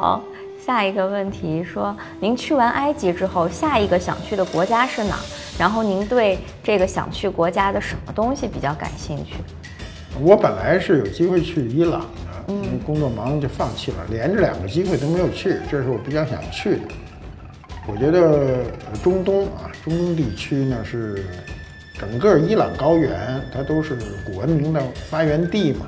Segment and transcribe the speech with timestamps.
[0.00, 0.22] 好，
[0.64, 5.16] 下一个问题说，您去完埃及之后，下一个想去的国家是哪？
[5.58, 9.34] 然后您对这个想去国家的什么东西比较感兴趣？
[10.20, 12.02] 我本来是有机会去伊朗
[12.46, 12.54] 的，
[12.86, 16.82] 工作忙就放弃了，连着两个机会都没有去，这是我比较想去的。
[17.88, 18.66] 我觉得
[19.02, 21.24] 中东啊，中东地区呢是
[21.98, 24.80] 整个伊朗高原，它都是古文明的
[25.10, 25.86] 发源地嘛。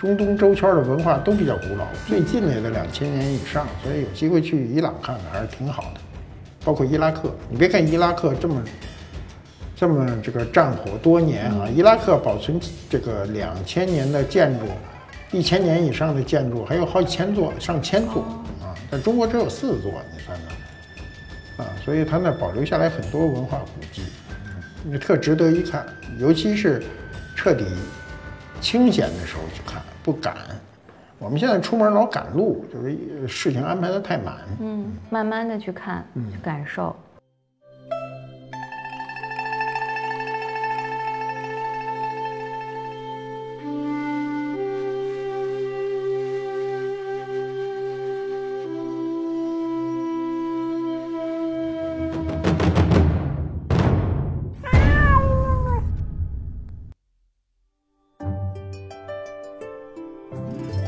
[0.00, 6.00] 中东周圈的文化都比较古老，最近来的两千年以上，所以有机会去伊朗看看还是挺好的。
[6.64, 8.62] 包括伊拉克，你别看伊拉克这么
[9.74, 14.66] 这么这个战火多年啊，伊拉克保存这个两千年的建筑，
[15.32, 18.22] 一千年以上的建筑还有好几千座、上千座
[18.62, 20.38] 啊，但中国只有四座，你算
[21.56, 24.02] 算啊，所以它那保留下来很多文化古迹，
[24.84, 25.84] 那特值得一看，
[26.20, 26.80] 尤其是
[27.34, 27.64] 彻底
[28.60, 29.80] 清闲的时候去看。
[30.02, 30.34] 不赶，
[31.18, 34.36] 我们现在出门老赶路，就是事情安排的太满。
[34.60, 36.96] 嗯，慢慢的去看，去感受。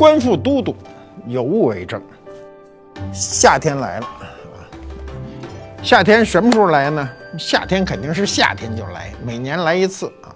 [0.01, 0.75] 官复都督，
[1.27, 2.03] 有物为证。
[3.13, 4.25] 夏天来了啊！
[5.83, 7.07] 夏天什么时候来呢？
[7.39, 10.35] 夏天肯定是夏天就来，每年来一次啊。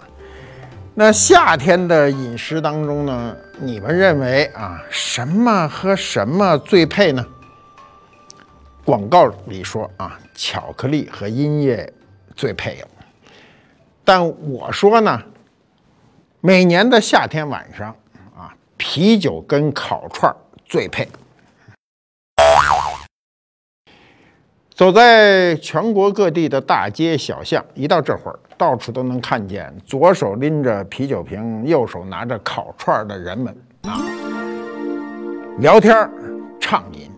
[0.93, 7.25] 那夏天的饮食当中呢，你们认为啊，什么和什么最配呢？
[8.85, 11.91] 广告里说啊，巧克力和音乐
[12.37, 12.89] 最配了。
[14.05, 15.23] 但我说呢，
[16.43, 17.97] 每年的夏天晚上。
[18.95, 20.33] 啤酒跟烤串
[20.65, 21.09] 最配。
[24.73, 33.53] 走在全国各地的大街小巷，一到这会儿，到处都能看见左手拎着啤酒瓶，右手拿着烤串的人们
[33.83, 33.99] 啊，
[35.59, 36.09] 聊天
[36.61, 37.11] 畅饮，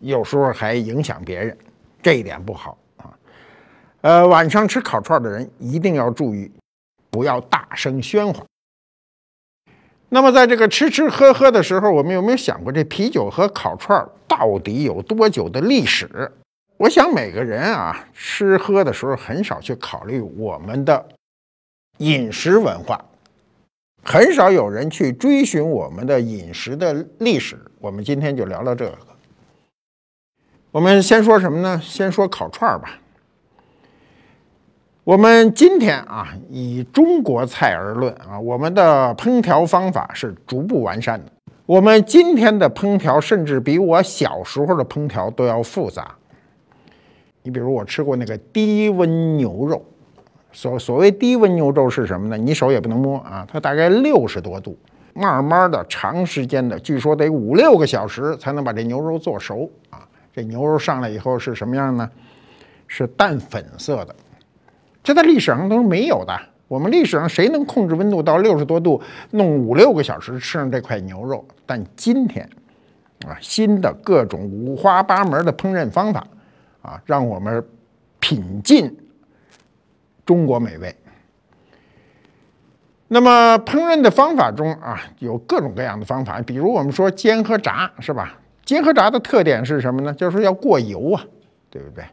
[0.00, 1.56] 有时候还影响别人，
[2.02, 3.14] 这一点不好啊。
[4.00, 6.50] 呃，晚上吃烤串的人一定要注意，
[7.08, 8.44] 不要大声喧哗。
[10.10, 16.32] 那么，在这个吃吃喝喝的时候，我们有没有想过，这啤酒和烤串到底有多久的历史？
[16.78, 21.08] 我想，每个人啊，吃喝的时候很少去考虑我们的
[21.98, 23.04] 饮食文化，
[24.02, 27.58] 很少有人去追寻我们的饮食的历史。
[27.78, 28.98] 我们今天就聊聊这个。
[30.70, 31.80] 我们先说什么呢？
[31.84, 32.98] 先说烤串吧。
[35.08, 41.32] 我们今天啊，以中国菜而论啊，我们的烹调方法是逐步完善的。
[41.64, 46.14] 我们今天的烹调甚至比我小时候的烹调都要复杂。
[47.42, 49.82] 你比如我吃过那个低温牛肉，
[50.52, 52.36] 所所谓低温牛肉是什么呢？
[52.36, 54.76] 你手也不能摸啊，它大概六十多度，
[55.14, 60.06] 慢慢的、长时间的，据说得五六个小时才能把这牛肉做熟啊。
[60.34, 62.10] 这牛肉上来以后是什么样呢？
[62.86, 64.14] 是淡粉色的。
[65.02, 66.38] 这在历史上都是没有的。
[66.66, 69.00] 我们历史上谁能控制温度到六十多度，
[69.30, 71.42] 弄五六个小时吃上这块牛肉？
[71.64, 72.46] 但今天，
[73.26, 76.26] 啊，新的各种五花八门的烹饪方法，
[76.82, 77.64] 啊，让我们
[78.20, 78.94] 品尽
[80.26, 80.94] 中国美味。
[83.10, 88.38] 那么烹饪的方法中啊，有各种各样的方法，比如我们说煎和炸，是吧？
[88.66, 90.12] 煎和炸的特点是什么呢？
[90.12, 91.24] 就是要过油啊，
[91.70, 92.04] 对不对？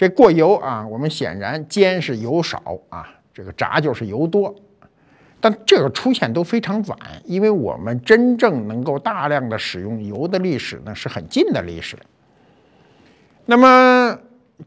[0.00, 2.58] 这过油啊，我们显然煎是油少
[2.88, 4.54] 啊，这个炸就是油多，
[5.42, 11.98] 但这个出现都非常晚，因为我们真正能够大量的使用油的历史呢是很近的历史。
[13.44, 14.18] 那么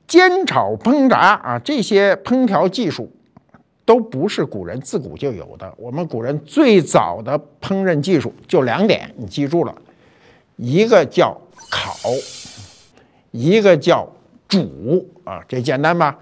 [0.05, 3.11] 煎炒烹炸啊这些烹调技术
[3.85, 9.75] 都不是古人自古就有的，我们古人最早的烹饪技术就两点，你记住了，
[10.57, 11.35] 一个叫
[11.71, 11.95] 烤，
[13.31, 14.07] 一个叫。
[14.53, 16.15] 煮啊，这简单吧？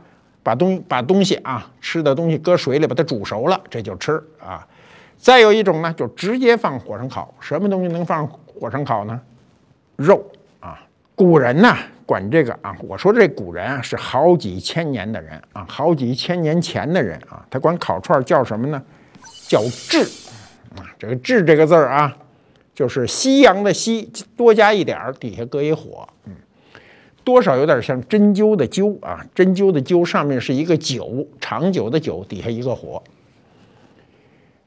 [0.43, 4.65] 把东把东西啊，吃的东西搁水里，把它煮熟了，这就吃啊。
[5.17, 7.31] 再有一种呢，就直接放火上烤。
[7.39, 9.21] 什么东西能放火上烤呢？
[9.97, 10.25] 肉
[10.59, 10.79] 啊。
[11.13, 11.75] 古人呢，
[12.05, 18.81] 管这个啊，我说这古人啊，是好几千年的人啊，好几千年前的人啊，他管烤串叫什么呢？
[19.47, 20.01] 叫炙
[20.75, 20.87] 啊。
[20.97, 22.17] 这个炙这个字儿啊，
[22.73, 26.33] 就是夕阳的夕，多加一点儿，底下搁一火，嗯。
[27.23, 33.01] 多少有点像针灸的灸啊，针灸的灸上面是一个灸，长久的久，底下一个火。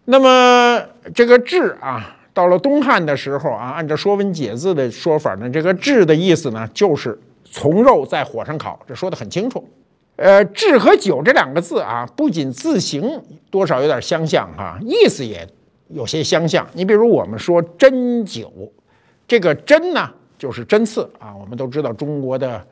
[0.06, 0.82] 那么
[1.14, 9.66] 这个炙啊，到了东汉的时候啊，按照《说文解字》的说法呢，这个“炙”的意思呢，就是从肉在火上烤，这说的很清楚。
[10.16, 15.48] 呃，“炙”和“酒”这两个字啊，不仅字形多少有点相像哈，意思也
[15.88, 16.66] 有些相像。
[16.74, 18.46] 你比如我们说“针灸”，
[19.26, 21.34] 这个“针”呢，就是针刺啊。
[21.34, 22.64] 我们都知道中国的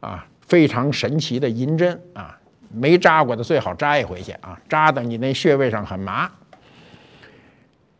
[0.00, 2.38] 啊非常神奇的银针啊，
[2.72, 6.30] 没扎过的最好扎一回去啊，扎的你那穴位上很麻。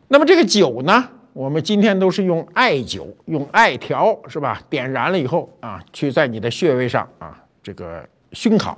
[0.07, 4.61] 那么这个灸呢，我们今天都是用艾灸，用艾条是吧？
[4.69, 8.77] 点燃了以后啊，去在你的穴位上啊这个熏烤。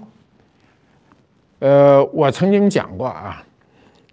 [1.60, 3.44] 呃，我曾经讲过啊，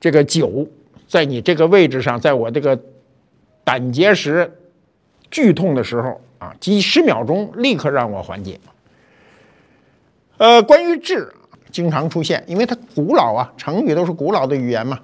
[0.01, 0.67] 这个灸
[1.07, 2.77] 在你这个位置上，在我这个
[3.63, 4.51] 胆结石
[5.33, 8.61] 剧痛的时候啊，几十秒钟立刻让我缓解。
[10.37, 11.33] 呃，关于治，
[11.73, 15.01] 经常出现，因为它古老啊，成语都是古老的语言嘛，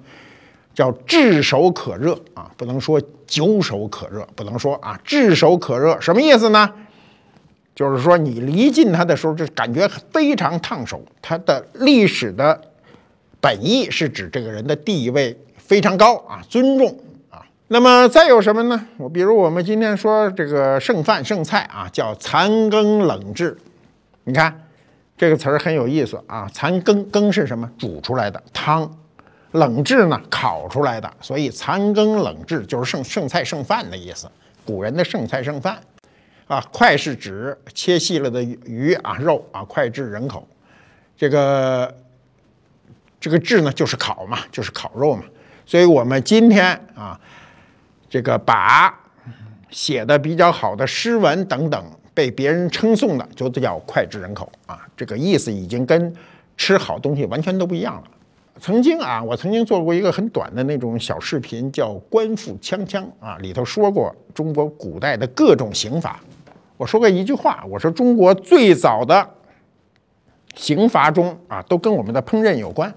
[0.73, 6.71] 叫炙手可热啊，不能说久手可热，不能说啊炙手可热，什么意思呢？
[7.73, 11.01] 就是说，你离近它的时候，就感觉非常烫手。
[11.21, 12.59] 它的历史的
[13.39, 16.99] 本意是指这个人的地位非常高啊，尊重。
[17.71, 18.87] 那么再有什么呢？
[18.97, 23.55] 我比如我们今天说这个剩饭剩菜啊，叫残羹冷炙。
[24.23, 24.63] 你看
[25.15, 27.69] 这个词儿很有意思啊，残羹羹是什么？
[27.77, 28.91] 煮出来的汤，
[29.51, 31.07] 冷炙呢，烤出来的。
[31.21, 34.27] 所以残羹冷炙就是剩剩菜剩饭的意思。
[34.65, 35.77] 古人的剩菜剩饭。
[36.47, 40.47] 啊，快是指切细了的鱼啊肉啊，快炙人口。
[41.15, 41.95] 这个
[43.19, 45.21] 这个炙呢，就是烤嘛，就是烤肉嘛。
[45.67, 47.19] 所以我们今天啊，
[48.09, 48.93] 这个把
[49.69, 51.83] 写的比较好的诗文等等
[52.13, 54.79] 被别人称颂的，就叫脍炙人口啊。
[54.97, 56.13] 这个意思已经跟
[56.57, 58.03] 吃好东西完全都不一样了。
[58.59, 66.19] 曾经啊，我曾经做过一个很短的那种小视频，叫《官复锵锵》啊，里头说过中国古代的各种刑法。
[66.75, 69.29] 我说过一句话，我说中国最早的
[70.55, 72.93] 刑罚中啊，都跟我们的烹饪有关，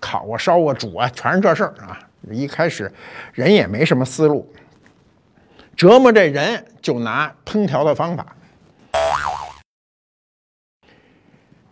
[0.00, 2.00] 烤啊、烧啊、煮啊，全是这事儿啊。
[2.30, 2.92] 一开始
[3.32, 4.50] 人也没什么思路，
[5.76, 8.36] 折磨这人就拿烹调的方法。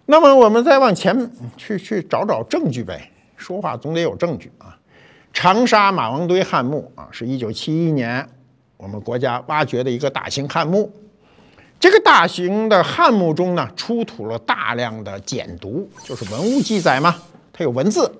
[0.06, 4.76] 那么我们再往前去去找找证据呗，说话总得有证据啊。
[5.32, 8.28] 长沙马王堆汉墓啊，是一九七一年
[8.76, 10.92] 我们国家挖掘的一个大型汉墓。
[11.80, 17.16] 这个大型的汉墓中呢，出土了大量的简牍，就是文物记载嘛，
[17.52, 18.12] 它有文字，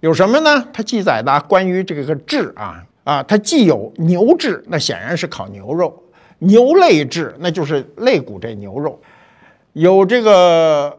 [0.00, 0.68] 有什么呢？
[0.72, 5.92] 它记载的关于这个制啊啊，它既有牛制，那显然是烤牛肉；
[6.38, 8.98] 牛肋制，那就是肋骨这牛肉；
[9.72, 10.98] 有这个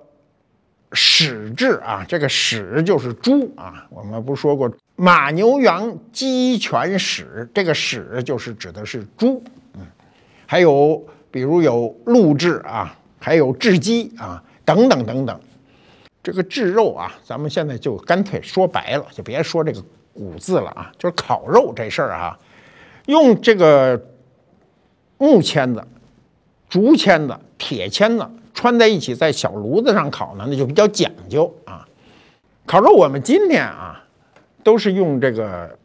[0.92, 3.86] 豕制啊，这个豕就是猪啊。
[3.90, 9.44] 我们不说过马牛羊鸡犬豕，这个豕就是指的是猪，
[9.74, 9.82] 嗯，
[10.46, 11.06] 还有。
[11.30, 15.40] 比如有鹿炙啊，还有雉鸡啊，等等等等。
[16.28, 19.82] 这个炙肉啊，咱们现在就干脆说白了，就别说这个
[20.14, 22.38] 古字了啊，就是烤肉这事儿啊，
[23.06, 23.98] 用这个
[25.18, 25.82] 木签子、
[26.68, 31.88] 竹签子、铁签子穿在一起，在小炉子上烤呢，那就比较讲究啊。
[32.66, 34.04] 烤肉我们今天啊，
[34.66, 35.80] 都是用这个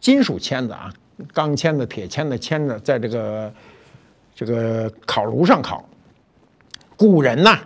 [0.00, 0.90] 金属签子啊，
[1.34, 3.52] 钢签子、铁签子签着，在这个。
[4.36, 5.88] 这个烤炉上烤，
[6.96, 7.56] 古人呐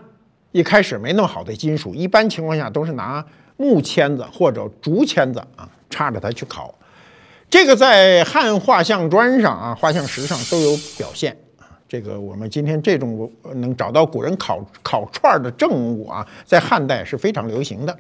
[0.59, 3.25] 一开始没那么好的金属，一般情况下都是拿
[3.57, 6.75] 木签子或者竹签子啊插着它去烤。
[7.49, 11.71] 这个在汉画像砖上啊、画像石上都有表现啊。
[11.89, 17.97] 这个我们今天这种能找到古人烤烤串的证物啊，在汉代是非常流行的。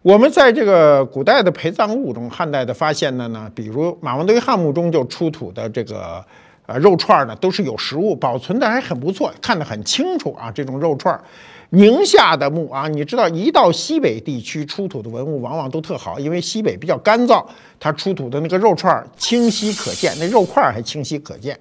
[0.00, 6.24] 我们在这个古代的陪葬物中，汉代的发现的呢，比如马王堆汉墓中就出土的这个。
[6.66, 10.50] 呃，肉串呢都是有实物，保存的还很不错，看得很清楚啊。
[10.50, 11.22] 这种肉串，
[11.70, 17.44] 宁夏的墓啊，你知道，一到西北地区出土的文物往往都特好，因为西北比较干燥，
[17.80, 21.58] 它出土的那个肉串清晰可见，那肉块还清晰可见。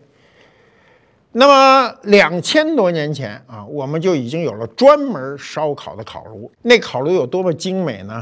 [1.32, 8.14] 那么两千多年前啊，我们就已经有了专门烧烤的烤炉，那烤炉有多么精美呢？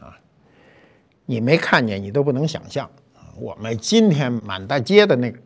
[0.00, 0.18] 啊，
[1.26, 2.90] 你没看见，你都不能想象。
[3.38, 5.38] 我们今天满大街的那个。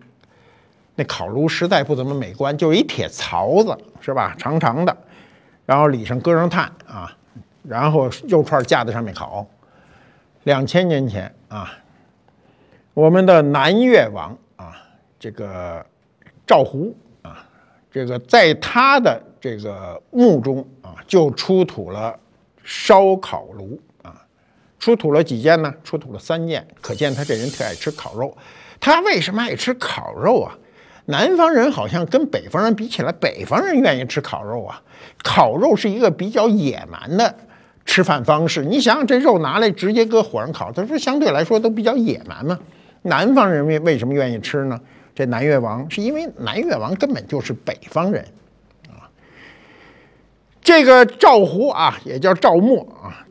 [0.94, 4.34] 那烤炉实在不怎么美观，就是一铁槽子，是吧？
[4.36, 4.96] 长长的，
[5.68, 7.14] 然后里上搁上炭啊，
[7.62, 9.46] 然后肉串架在上面烤。
[10.44, 11.70] 两千年前啊，
[12.94, 14.74] 我们的南越王啊，
[15.18, 15.84] 这个
[16.46, 17.44] 赵胡啊，
[17.90, 22.18] 这个在他的这个墓中啊，就出土了
[22.64, 24.24] 烧烤炉啊，
[24.78, 25.70] 出土了几件呢？
[25.84, 28.34] 出土了三件，可见他这人特爱吃烤肉。
[28.80, 30.56] 他为什么爱吃烤肉啊？
[31.10, 34.82] 南方人好像跟北方人比起来，北方人愿意吃烤肉啊。
[35.24, 37.34] 烤肉是一个比较野蛮的
[37.86, 38.62] 吃饭方式。
[38.62, 42.58] 你想想，这肉拿来直接搁火上烤，它说相对来说都比较野蛮嘛。
[43.00, 44.78] 南方人为为什么愿意吃呢？
[45.14, 48.22] 这南越王是因为南越王根本就是北方人
[48.88, 49.08] 啊。
[50.60, 53.24] 这个赵胡啊，也叫赵默啊，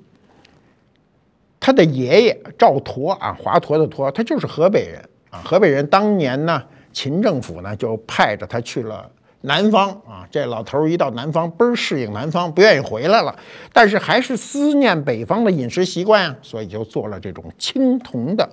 [1.60, 5.44] 他的爷爷赵佗啊，华佗的佗，他就是河北人啊。
[5.46, 6.64] 河北人当年呢。
[6.98, 9.08] 秦政府呢，就派着他去了
[9.42, 10.28] 南方啊。
[10.32, 13.36] 这老头儿一到南方，倍儿适应南方，不愿意回来了。
[13.72, 18.50] 但是还是思念北方的饮食习惯啊，所以就做了这种青铜的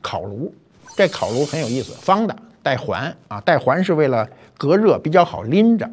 [0.00, 0.52] 烤炉。
[0.96, 4.28] 这烤炉很有意思，方的，带环啊，带环是为了
[4.58, 5.88] 隔热，比较好拎着。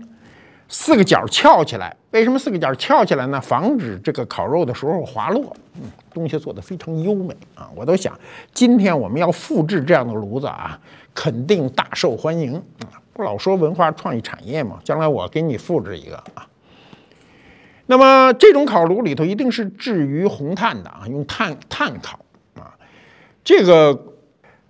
[0.69, 3.39] 四个角翘起来，为什么四个角翘起来呢？
[3.39, 5.55] 防止这个烤肉的时候滑落。
[5.75, 8.17] 嗯，东西做的非常优美啊，我都想
[8.55, 10.79] 今天我们要复制这样的炉子啊。
[11.19, 12.95] 肯定大受欢迎啊！
[13.11, 16.47] 不老说文化创意产业嘛，将来我给你复制一个啊。
[17.87, 22.21] 那么这种烤炉里头一定是置于红炭的啊，用炭炭烤
[22.55, 22.71] 啊。
[23.43, 24.01] 这个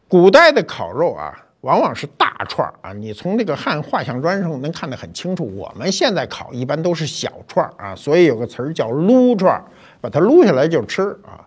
[0.08, 5.46] 古代的烤肉啊，往往是大串儿啊，你从这个汉画像砖上能看得很清楚。
[5.56, 9.64] 我们现在烤一般都是小串儿啊，所以有个词儿叫撸串儿，
[10.02, 11.46] 把它撸下来就吃啊。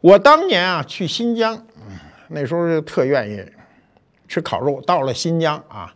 [0.00, 1.66] 我当年啊去新疆，
[2.28, 3.44] 那时候就特愿意。
[4.32, 5.92] 吃烤肉到了新疆啊，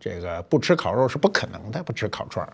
[0.00, 1.80] 这个不吃烤肉是不可能的。
[1.84, 2.52] 不吃烤串儿，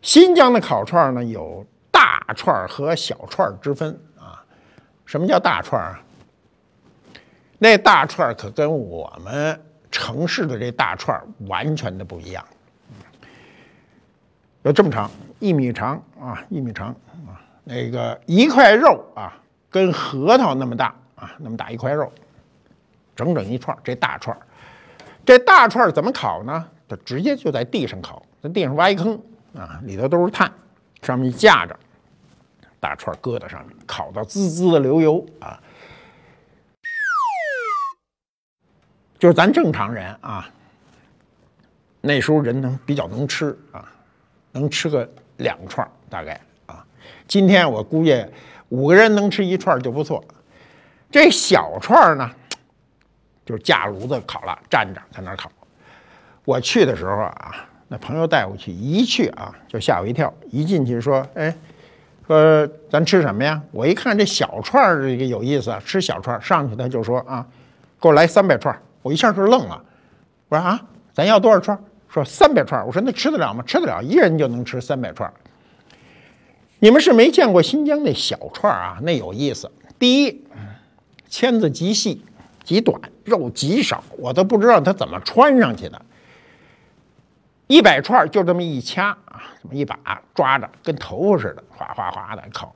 [0.00, 4.42] 新疆的烤串儿呢有大串儿和小串儿之分啊。
[5.04, 6.00] 什么叫大串儿啊？
[7.58, 12.42] 那大串儿可跟我们城市的这大串儿完全的不一样。
[14.62, 16.88] 有这么长，一米长啊，一米长
[17.26, 17.36] 啊。
[17.64, 19.36] 那个一块肉啊，
[19.68, 22.10] 跟核桃那么大啊，那么大一块肉，
[23.14, 24.40] 整整一串儿，这大串儿。
[25.24, 26.68] 这大串怎么烤呢？
[26.86, 29.18] 它直接就在地上烤，在地上挖一坑
[29.56, 30.52] 啊，里头都是炭，
[31.00, 31.74] 上面架着
[32.78, 35.58] 大串搁在上面，烤到滋滋的流油啊。
[39.18, 40.46] 就是咱正常人啊，
[42.02, 43.90] 那时候人能比较能吃啊，
[44.52, 46.84] 能吃个两串大概啊。
[47.26, 48.22] 今天我估计
[48.68, 50.22] 五个人能吃一串就不错。
[51.10, 52.30] 这小串呢？
[53.44, 55.50] 就是架炉子烤了，站着在那儿烤。
[56.44, 60.32] 我去的时候啊，那朋友带我去，一去啊就吓我一跳。
[60.50, 61.54] 一进去说：“哎，
[62.26, 66.40] 说咱吃什么呀？”我一看这小串儿这个有意思，吃小串儿。
[66.40, 67.46] 上去他就说：“啊，
[68.00, 69.82] 给我来三百串儿。”我一下就愣了。
[70.48, 70.80] 我说：“啊，
[71.12, 72.86] 咱要多少串儿？”说三百串儿。
[72.86, 73.64] 我说：“那吃得了吗？
[73.66, 75.32] 吃得了，一人就能吃三百串儿。”
[76.80, 78.98] 你们是没见过新疆那小串儿啊？
[79.02, 79.70] 那有意思。
[79.98, 80.44] 第一，
[81.28, 82.22] 签子极细。
[82.64, 86.02] 极短，肉极少，我都不知道他怎么穿上去的。
[87.66, 89.98] 一百串就这么一掐啊，这么一把
[90.34, 92.74] 抓着，跟头发似的，哗哗哗的烤。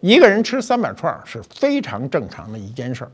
[0.00, 3.10] 一个人吃三百串是非常正常的一件事儿。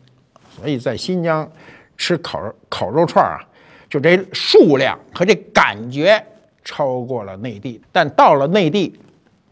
[0.54, 1.50] 所以在新疆
[1.97, 3.40] 吃烤烤肉串啊，
[3.88, 6.23] 就这数量和这感觉
[6.64, 7.81] 超过了内地。
[7.90, 8.99] 但到了内地，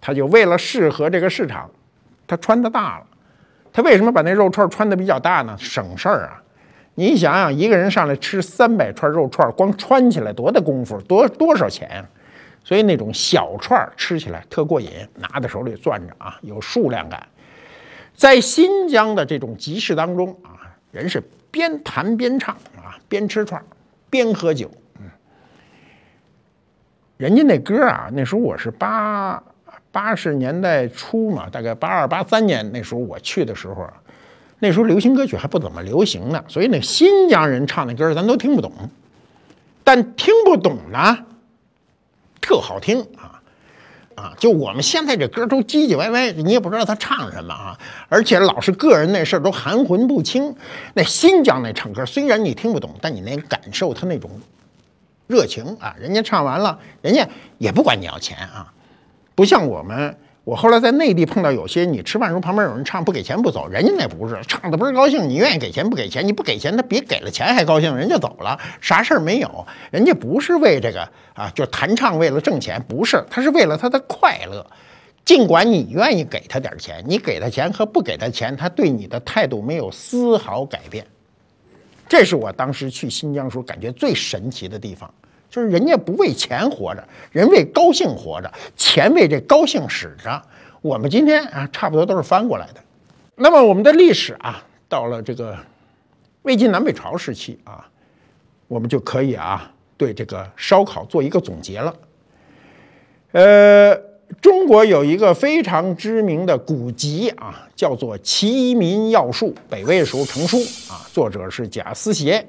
[0.00, 1.70] 他就为了适合这个市场，
[2.26, 3.06] 他穿的大了。
[3.72, 5.56] 他为什么把那肉串穿的比较大呢？
[5.58, 6.42] 省事儿啊。
[7.00, 12.04] 你想想，一个人上来吃三百串肉串，光穿起来多大功夫，多多少钱啊？
[12.62, 17.26] 所以那种小串吃起来特过瘾，拿在手里攥着啊，有数量感。
[18.14, 20.60] 在新疆的这种集市当中啊，
[20.92, 23.64] 人是边弹边唱啊，边吃串
[24.10, 24.70] 边喝酒。
[24.98, 25.06] 嗯，
[27.16, 29.42] 人家那歌啊，那时候我是八
[29.90, 33.88] 八十年代初嘛，大概八二八三年那时候我去的时候。
[34.62, 38.70] 那时候流行歌曲还不怎么流行呢，所以那新疆人唱的歌咱都听不懂，
[39.82, 41.18] 但听不懂呢，
[42.42, 43.40] 特好听啊
[44.16, 44.34] 啊！
[44.38, 47.78] 就我们现在这歌都唧唧歪歪，你也不知道他唱什么啊，
[48.10, 50.54] 而且老是个人那事儿都含混不清。
[50.92, 54.30] 那新疆那唱歌虽然你听不懂，但你能感受他那种
[55.26, 57.26] 热情啊，人家唱完了，人家
[57.56, 58.70] 也不管你要钱啊，
[59.34, 60.14] 不像我们。
[60.50, 74.66] 我后来在内地碰到有些，你吃饭时候旁边有人唱不给钱不走，人家那不是唱的倍儿高兴，你愿意给钱不给钱，你不给钱他比给了钱还高兴，人家走了，啥事儿没有，人家不是为这个啊，就弹唱为了挣钱，不是，他是为了他的快乐。
[75.24, 81.06] 尽管你愿意给他点钱，你给他钱和不给他钱，他对你的态度没有丝毫改变。
[82.08, 85.08] 这是我当时去新疆时候感觉最神奇的地方。
[85.50, 90.40] 就是人家不为钱活着，人为高兴活着，钱为这高兴使着。
[90.80, 92.80] 我们今天啊，差不多都是翻过来的。
[93.34, 95.56] 那么我们的历史啊，到了这个
[96.42, 97.86] 魏晋南北朝时期啊，
[98.68, 101.94] 我们就可以啊对这个烧烤做一个总结了。
[103.32, 103.94] 呃，
[104.40, 110.58] 中国有一个非常知名的古籍啊，叫做《齐民要术》，北魏时候成书
[110.92, 112.44] 啊，作者是贾思勰，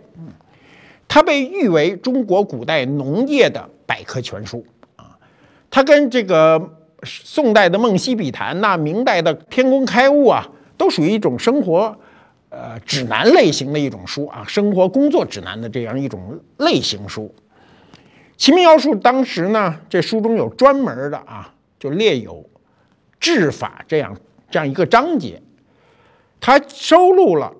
[1.13, 4.65] 它被誉为中国古代农业的百科全书
[4.95, 5.19] 啊，
[5.69, 6.69] 它跟这个
[7.03, 11.93] 宋代的《梦溪笔谈》呐，明代的《天工开物》啊，都属于一种生活。
[12.47, 17.33] 呃，指南类型的一种书啊，生活工作指南的这样一种类型书，
[18.37, 22.45] 《齐民要术》当时呢，这书中有专门的啊，就列有
[23.19, 24.15] 治法这样
[24.49, 25.41] 这样一个章节，
[26.39, 27.53] 它收录了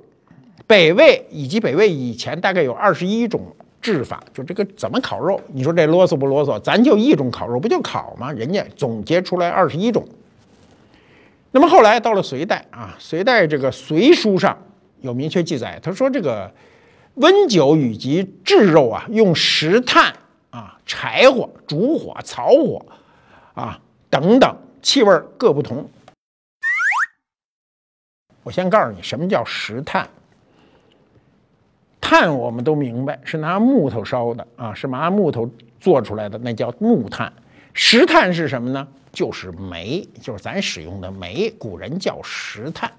[0.72, 6.58] 北魏以及北魏以前大概有二十一种制法，就这个怎么烤肉，你说这啰嗦不啰嗦？
[6.62, 8.32] 咱就一种烤肉，不就烤吗？
[8.32, 10.08] 人家总结出来二十一种。
[11.52, 14.58] 那么后来到了隋代啊，隋代这个隋书上。
[15.02, 16.50] 有明确记载，他说这个
[17.16, 20.14] 温酒以及炙肉啊，用石炭
[20.52, 22.86] 啊、柴火、烛火、草火
[23.56, 23.78] 啊
[24.10, 25.90] 等等，气味各不同。
[28.44, 30.08] 我先告诉你，什么叫石炭？
[32.02, 37.32] 炭我们都明白，是拿木头烧的啊，是拿木头做出来的，那叫木炭。
[37.74, 38.86] 石炭是什么呢？
[39.14, 42.92] 就是煤，就是咱使用的煤，古人叫石炭。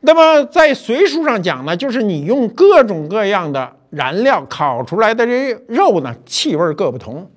[0.00, 7.30] 那么在隋书上讲呢，就是你用各种各样的燃料烤出来的这肉呢，气味各不同，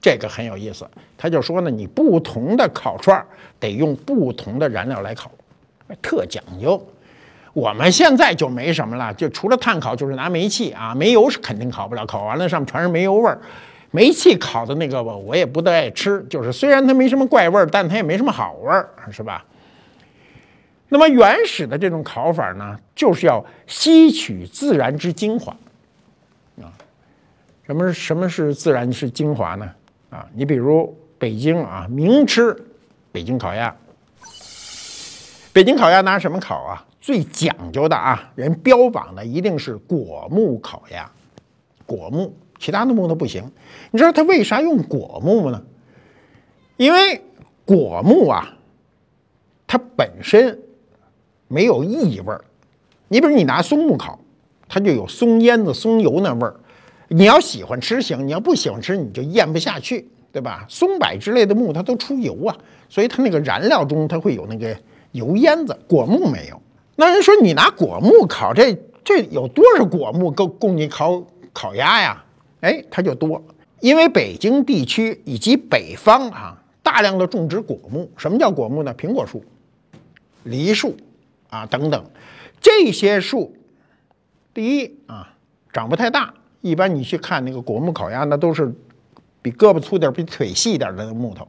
[0.00, 0.84] 这个很有意思。
[1.16, 3.24] 他就说呢，你不同的烤串
[3.60, 5.30] 得用不同的燃料来烤，
[6.00, 6.84] 特讲究。
[7.52, 13.38] 我们现在就没什么了，就除了炭烤，就是拿煤气啊，煤油是肯定烤不了，烤完了上面全是煤油味儿。
[13.90, 19.44] 煤气烤的那个吧，我也不太爱吃，就是虽然它没什么怪味儿，但它也没什么好味儿，是吧？
[20.88, 25.54] 那么原始的这种烤法呢，就是要吸取自然之精华，
[26.62, 26.72] 啊，
[27.66, 29.70] 什么什么是自然是精华呢？
[30.08, 32.56] 啊，你比如北京啊，名吃
[33.10, 33.74] 北京烤鸭，
[35.52, 36.84] 北京烤鸭拿什么烤啊？
[37.02, 41.10] 最讲究的啊，人标榜的一定是果木烤鸭，
[41.84, 43.44] 果木，其他的木头不行。
[43.90, 45.62] 你知道他为啥用果木呢？
[46.78, 47.20] 因为
[47.66, 48.56] 果木啊，
[49.66, 50.58] 它本身。
[51.48, 52.42] 没有异味儿，
[53.08, 54.18] 你比如你拿松木烤，
[54.66, 56.56] 它就有松烟子、松油那味儿。
[57.08, 60.64] 你要喜欢吃行，你要不喜欢吃，你就咽不下去，对吧？
[60.66, 62.56] 松柏之类的木它都出油啊，
[62.88, 64.74] 所以它那个燃料中它会有那个
[65.10, 65.78] 油烟子。
[65.86, 66.58] 果木没有。
[66.96, 72.24] 那人说你拿果木烤，这这有多少果木够供你烤烤鸭呀？
[72.60, 73.42] 哎，它就多，
[73.80, 78.10] 因为北京地区以及北方啊，大量的种植果木。
[78.16, 78.94] 什么叫果木呢？
[78.94, 79.44] 苹果树、
[80.44, 80.96] 梨树。
[81.52, 82.02] 啊，等等，
[82.62, 83.54] 这些树，
[84.54, 85.34] 第一啊，
[85.70, 86.32] 长不太大。
[86.62, 88.74] 一般你去看那个果木烤鸭，那都是
[89.42, 91.46] 比胳膊粗点、比腿细点的木头。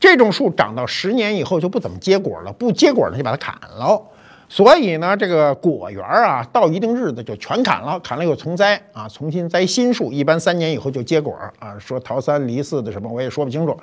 [0.00, 4.02] 这种树长到十年以后就不怎么结果了，不结果呢就把它砍了。
[4.48, 10.12] 所以呢，这个果园啊，到一定日子就全砍了，砍了又重栽啊，重新栽新树。
[10.12, 11.78] 一般三年以后就结果啊。
[11.78, 13.78] 说桃三梨四的什么我也说不清楚。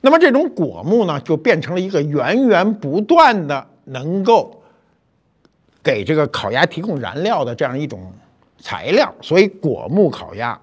[0.00, 3.66] 那么这种果木呢，就变成了一个源源不断的。
[3.84, 4.62] 能够
[5.82, 8.12] 给这个烤鸭提供燃料的这样一种
[8.60, 10.56] 材料，所以果木烤鸭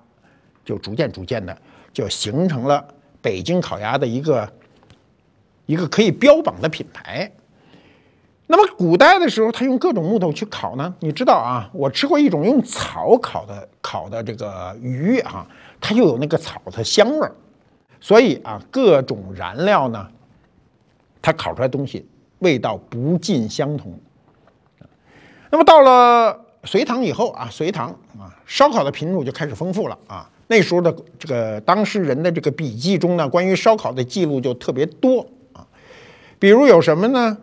[0.64, 1.56] 就逐渐逐渐的
[1.92, 2.82] 就形成了
[3.22, 4.50] 北京烤鸭的一个
[5.66, 7.30] 一个可以标榜的品牌。
[8.52, 10.92] 那么古代的时候，他用各种木头去烤呢？
[11.02, 15.46] 你知道啊，我吃过一种用草烤的烤的这个鱼啊，
[15.80, 17.32] 它就有那个草的香味儿。
[18.02, 20.08] 所以啊，各种燃料呢，
[21.22, 22.08] 它烤出来东西。
[22.40, 23.94] 味道不尽相同。
[25.52, 30.28] 那么到了隋唐以后啊，隋唐啊，烧烤的品种就开始丰富了啊。
[30.48, 35.68] 那时候的这个当事人的这个笔记中呢，关于烧烤的记录就特别多啊。
[36.40, 37.38] 比如有什么呢？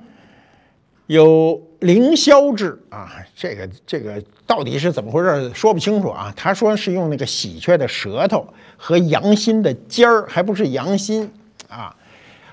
[1.06, 5.52] 有凌霄制啊，这个这个到底是怎么回事？
[5.54, 6.32] 说不清楚啊。
[6.36, 11.30] 他说是用那个喜鹊的舌头和羊心的尖儿，还不是羊心
[11.68, 11.94] 啊。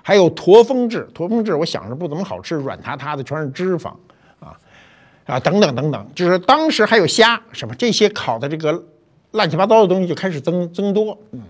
[0.03, 3.93] 还有驼峰制，驼峰制我想着不怎么好吃，软塌塌的，全是脂肪，
[4.39, 4.59] 啊
[5.25, 8.83] 啊等等等等，就是当时还有虾什么这些烤的这个
[9.31, 11.17] 乱七八糟的东西就开始增增多。
[11.31, 11.41] 嗯，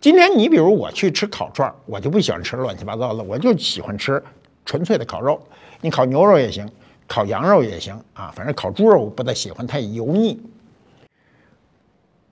[0.00, 4.20] 今天你比如我去吃烤串，我就不喜欢吃乱七八糟的，我就喜欢吃
[4.66, 5.40] 纯粹的烤肉。
[5.82, 6.66] 你烤牛肉也行，
[7.06, 10.40] 烤羊肉也行啊，反正烤猪肉我不太喜欢，太油腻。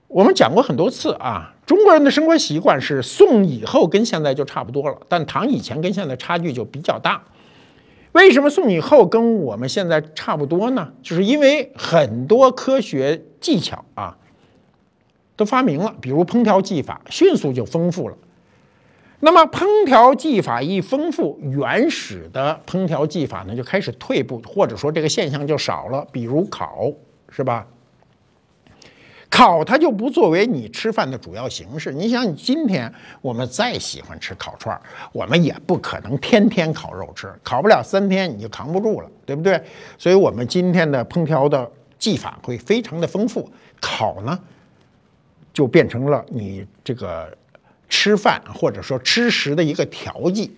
[0.07, 7.21] 我们讲过很多次啊，中国人的生活习惯是宋以后跟现在就差不多了，但唐以前跟现在差距就比较大。
[8.13, 10.91] 为什么宋以后跟我们现在差不多呢？
[11.01, 14.17] 就是因为很多科学技巧啊
[15.35, 18.17] 都发明了，比如烹调技法，迅速就丰富了。
[19.23, 26.05] 那么烹调技法一丰富，原始的烹调技法呢就开始退步，或者说这个现象就少了。
[26.11, 26.91] 比如烤，
[27.29, 27.65] 是吧？
[29.29, 31.93] 烤它就不作为你吃饭的主要形式。
[31.93, 34.81] 你想，你今天我们再喜欢吃烤串儿，
[35.13, 39.61] 我们也不可能天天烤肉吃，烤不了三天你就扛不住了，对不对？
[39.97, 44.37] 所以，我们今天的烹调的技法会非常的丰富，烤呢
[45.53, 47.31] 就变成了你这个
[47.91, 50.55] 吃饭或者说吃食的一个调剂。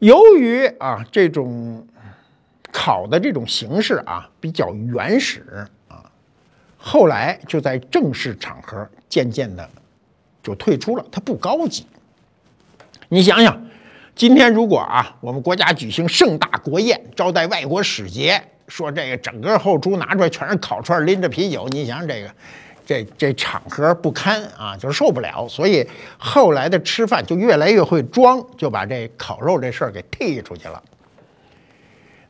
[0.00, 1.86] 由于啊这种
[2.70, 6.04] 烤的这种形式啊比较原始啊。
[6.82, 9.68] 后来就在正式场合渐渐的
[10.42, 11.86] 就退出了，它不高级。
[13.10, 13.66] 你想想，
[14.14, 22.34] 今天如果啊，我们国家举行盛大国宴，招待外国使节，说这个整个后厨拿出来全是烤串，拎着啤酒，你想想这个，
[22.90, 25.46] 这这场合不堪啊，就受不了。
[25.48, 30.82] 所以后来的吃饭就越来越会装，就把这烤肉这事儿给剔出去了。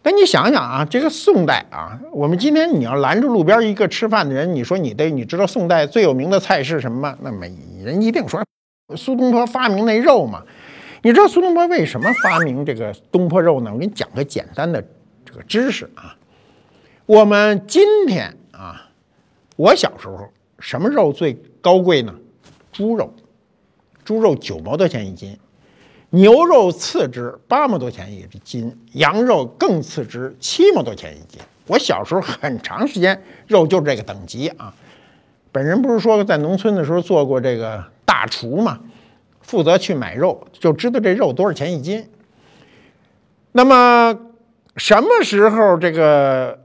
[0.03, 7.16] 那你想想啊，这个宋代啊，我们今天你要拦住路边一个吃饭的人，你说你得你知道宋代最有名的菜是什么吗？
[7.23, 7.51] 那没
[7.83, 8.44] 人一定说
[8.96, 10.42] 苏东坡发明那肉嘛。
[11.01, 13.70] 你知道苏东坡为什么发明这个东坡肉呢？
[13.73, 14.85] 我给你讲个简单的
[15.25, 16.14] 这个知识啊。
[17.07, 18.90] 我们今天啊，
[19.57, 22.14] 我小时候什么肉最高贵呢？
[22.70, 23.12] 猪肉，
[24.05, 25.37] 猪肉九毛多钱一斤。
[26.11, 31.40] 牛肉次之，八毛多钱一斤；羊肉更次之，七毛多钱一斤。
[31.66, 34.75] 我小时候很长时间肉就这个等级啊。
[35.53, 38.79] 本人不是说在农村的时候做过这个大厨嘛，
[39.40, 42.09] 负责去买肉，就知道这肉多少钱一斤。
[43.53, 44.18] 那么
[44.77, 46.59] 什么时候这个？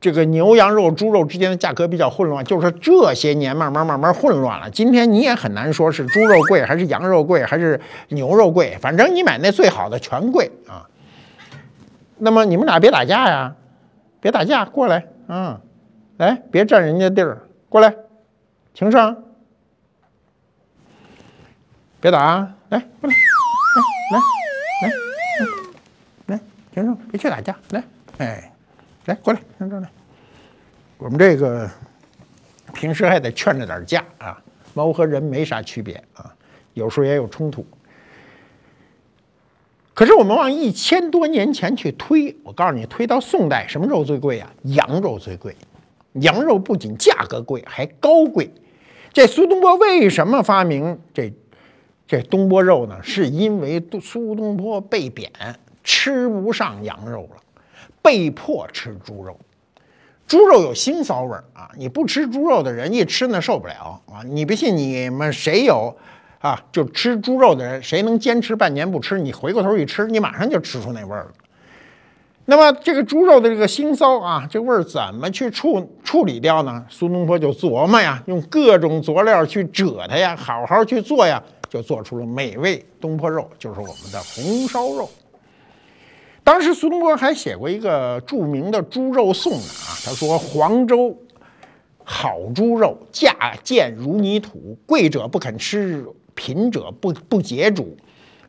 [0.00, 4.70] 这个牛羊肉、猪肉之间的价格比较混乱，就是这些年慢慢慢慢混乱了。
[4.70, 7.80] 今天你也很难说是猪肉贵还是羊肉贵还是
[8.10, 10.86] 牛肉贵，反正你买那最好的全贵啊。
[12.16, 13.56] 那么你们俩别打架呀，
[14.20, 15.60] 别打架，过来，嗯，
[16.18, 17.92] 来，别占人家地儿，过来，
[18.74, 19.16] 请上，
[22.00, 23.16] 别打，啊来，过来，
[24.12, 24.18] 来，
[24.82, 24.88] 来，
[26.26, 26.40] 来，来，
[26.72, 27.82] 请上，别去打架，来，
[28.18, 28.52] 哎。
[29.08, 29.90] 来，过来，上这来。
[30.98, 31.68] 我们这个
[32.74, 34.38] 平时还得劝着点架啊。
[34.74, 36.32] 猫和人没啥区别啊，
[36.74, 37.66] 有时候也有冲突。
[39.94, 44.52] 可是我们往一千多年前去推，我告诉你，推到宋代，什么肉最贵啊？
[44.64, 45.56] 羊肉最贵。
[46.12, 48.52] 羊肉不仅价格贵，还高贵。
[49.12, 51.32] 这苏东坡为什么发明这
[52.06, 53.02] 这东坡肉呢？
[53.02, 55.32] 是因为苏东坡被贬，
[55.82, 57.42] 吃不上羊肉了。
[58.08, 59.38] 被迫吃猪肉，
[60.26, 61.68] 猪肉有腥臊味儿啊！
[61.76, 64.24] 你不吃猪肉的人一吃那受不了啊！
[64.24, 65.94] 你不信你们谁有
[66.38, 66.58] 啊？
[66.72, 69.18] 就吃猪肉的人，谁能坚持半年不吃？
[69.18, 71.32] 你回过头一吃，你马上就吃出那味儿了。
[72.46, 76.82] 那么这个猪肉的这个腥臊啊，这味儿怎么去处处理掉呢？
[76.88, 85.10] 苏东坡就琢磨呀，用各种佐料去遮它呀，好好去做呀，就做出了美味东坡肉，就是我们的红烧肉。
[86.48, 91.14] 当时苏东坡还写过一个著名的猪肉颂呢啊，他说：“黄州
[92.02, 96.02] 好猪肉，价贱如泥土，贵者不肯吃，
[96.34, 97.94] 贫者不不解煮。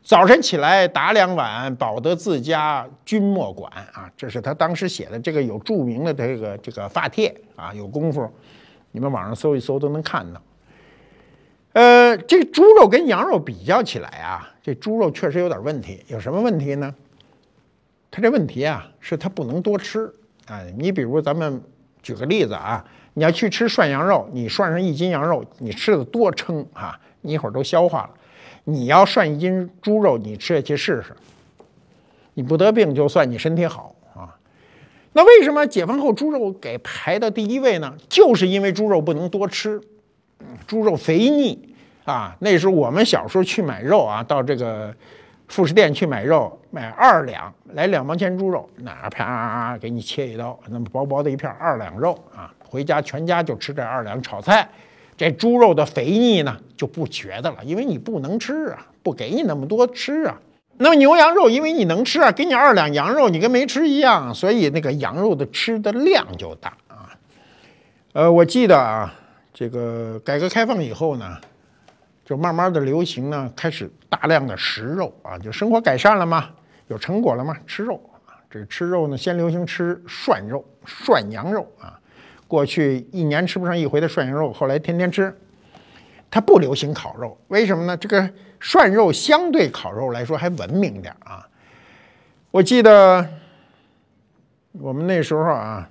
[0.02, 8.26] 早晨起来打两碗，饱得自家，君莫管啊。”这是他当时写的这个有著名的这个这个发帖啊，有功夫
[8.92, 10.40] 你们网上搜一搜都能看到。
[11.74, 16.94] 呃，这猪肉跟羊肉比较起来啊，这猪肉确实有点问题，有什么问题呢？
[18.10, 20.12] 他这问题啊，是他不能多吃
[20.46, 20.62] 啊。
[20.76, 21.62] 你比如咱们
[22.02, 28.10] 举个例子啊，你要去吃涮羊肉，你涮上一斤羊肉，你吃的多撑啊，你一会儿都消化了。
[28.64, 31.14] 你要涮一斤猪肉，你吃下去试试，
[32.34, 34.36] 你不得病就算你身体好啊。
[35.12, 37.94] 那为什么解放后猪肉给排到第一位呢？
[38.08, 39.80] 就是因为猪肉不能多吃，
[40.66, 42.36] 猪肉肥腻啊。
[42.40, 44.92] 那时候我们小时候去买肉啊，到这个。
[45.50, 54.68] 副食店去买肉，买二两来两毛钱猪肉，那啪给你切一刀，那么薄薄的一片二两肉啊，回家全家就吃这二两炒菜，
[55.16, 60.38] 这猪肉的肥腻呢就不觉得了，因为你不能吃啊，不给你那么多吃啊。
[60.78, 67.10] 那么牛羊肉，因为你能吃啊，给你二两羊肉，你跟没吃一样，所以那个羊肉的吃的量就大啊。
[68.12, 69.12] 呃，我记得啊，
[69.52, 71.36] 这个改革开放以后呢。
[72.30, 76.48] 就慢慢的流行呢，开始大量的食肉啊，就生活改善了嘛，
[76.86, 78.38] 有成果了嘛，吃肉啊。
[78.48, 81.98] 这吃肉呢，先流行吃涮肉、涮羊肉啊。
[82.46, 85.36] 过去一年吃不上一回的涮羊肉，后来天天吃。
[86.30, 87.96] 它不流行烤肉，为什么呢？
[87.96, 91.44] 这个涮肉相对烤肉来说还文明点啊。
[92.52, 93.28] 我记得
[94.70, 95.90] 我们那时候啊，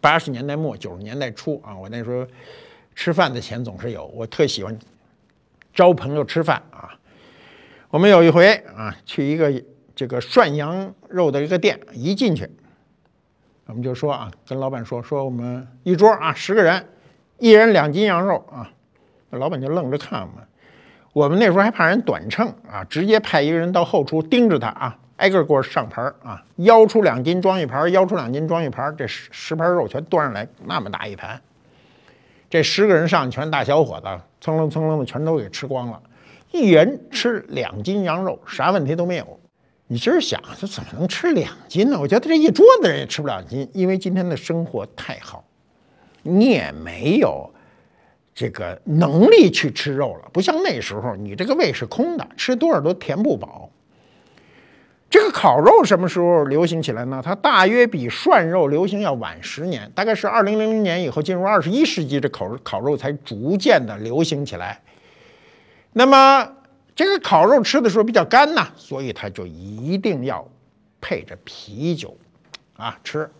[0.00, 2.26] 八十年代末九十年代初啊，我那时候
[2.96, 4.76] 吃饭的钱总是有，我特喜欢
[5.74, 6.94] 招朋友吃饭啊。
[7.90, 9.52] 我们有一回啊，去一个
[9.94, 12.48] 这个涮羊肉的一个店，一进去，
[13.66, 16.86] 我们就说啊，跟老板说说我们一桌啊十个人，
[17.38, 18.70] 一人两斤羊肉啊。
[19.30, 20.46] 老板就愣着看我们，
[21.12, 31.40] 我们那时候还怕人短秤啊，直接派一个人到后厨盯着他啊，挨个给我上盘啊，腰出两斤装一盘，腰出两斤装一盘，这十十盘肉全端上来，那么大一盘，
[32.54, 34.06] 这十个人上全大小伙子，
[34.40, 36.00] 蹭楞蹭楞的全都给吃光了，
[36.52, 39.40] 一人吃两斤羊肉，啥问题都没有。
[39.88, 41.98] 你今儿想，这怎么能吃两斤呢？
[41.98, 45.42] 我觉得这一桌子人也吃不了斤，因为今天的生活太好，
[46.22, 47.50] 你也没有。
[48.32, 53.68] 这个能力去吃肉了，不像那时候，你这个胃是空的，吃多少都填不饱。
[55.14, 57.22] 这个烤肉什么时候流行起来呢？
[57.24, 64.82] 它大约比涮肉流行要晚十年，大概是二零零零年以后进入二十一世纪，这烤烤肉才逐渐的流行起来。
[65.92, 66.56] 那么
[66.96, 70.44] 这个烤肉吃的时候比较干呐，所以它就一定要
[71.00, 72.16] 配着啤酒
[72.76, 73.30] 啊吃，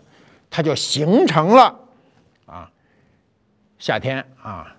[0.49, 1.77] 它就形成了
[2.47, 2.71] 啊
[3.81, 4.77] 夏天啊。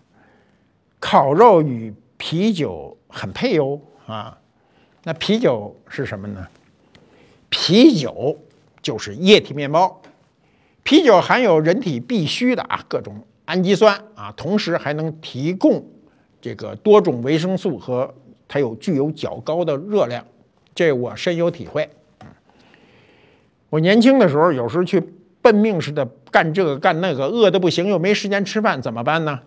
[1.02, 4.38] 烤肉与啤酒很配哟啊，
[5.04, 6.48] 那啤酒是什么呢？
[7.58, 8.38] 啤酒
[8.82, 10.02] 就是液体面包，
[10.84, 15.84] 啤酒含有人体必需的啊各种氨基酸啊，同时还能提供
[16.42, 18.14] 这个多种维生素和
[18.46, 20.24] 它有具有较高的热量，
[20.76, 21.90] 这我深有体会。
[23.70, 25.02] 我年轻的时候有时候去
[25.42, 29.40] 奔命似的干这个干那个，饿得不行又没时间吃饭，怎么办呢？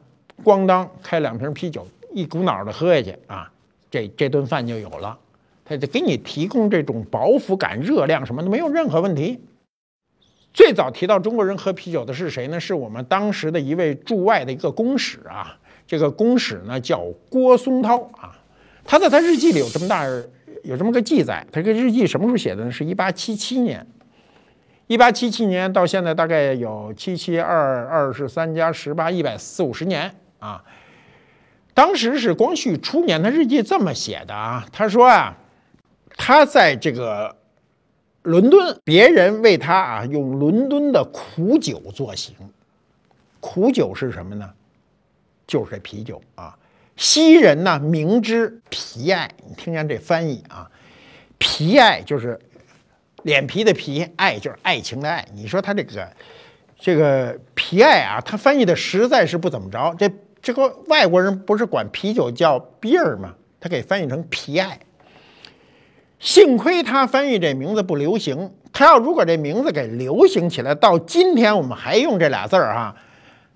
[0.42, 3.52] 咣当开两瓶啤酒，一股脑的喝下去啊，
[3.90, 5.18] 这这顿饭就有了。
[5.68, 9.38] 他就给你提供这种饱腹感、热量什么的，没有任何问题。
[10.54, 12.58] 最早提到中国人喝啤酒的是谁呢？
[12.58, 15.58] 是我们当时的一位驻外的一个公使啊。
[15.86, 18.36] 这个公使呢叫郭松涛啊。
[18.84, 20.04] 他在他日记里有这么大
[20.64, 21.46] 有这么个记载。
[21.52, 22.70] 他这个日记什么时候写的呢？
[22.70, 23.86] 是一八七七年。
[24.86, 30.10] 一八七七年到现在大概有七七二二十三加十八一百四五十年。
[30.38, 30.64] 啊，
[31.74, 34.66] 当时是光绪初年，他日记这么写的啊。
[34.72, 35.36] 他说啊，
[36.18, 37.34] 他在这个
[38.22, 42.34] 伦敦，别人为他啊用伦敦的苦酒作行。
[43.40, 44.50] 苦酒是什么呢？
[45.46, 46.58] 就是这啤酒啊。
[46.96, 50.68] 西人呢明知皮爱，你听见这翻译啊？
[51.38, 52.38] 皮爱就是
[53.22, 55.26] 脸皮的皮，爱就是爱情的爱。
[55.32, 56.12] 你说他这个
[56.76, 59.94] 这个皮爱啊，他翻译的实在是不怎么着。
[59.96, 60.10] 这
[60.42, 63.34] 这个外国人不是管啤酒叫 beer 吗？
[63.60, 64.80] 他给翻译成皮艾。
[66.18, 72.96] 幸亏他翻译这名字不流行，他要如果这名字给流行起来，到今天我们还用这俩字儿哈，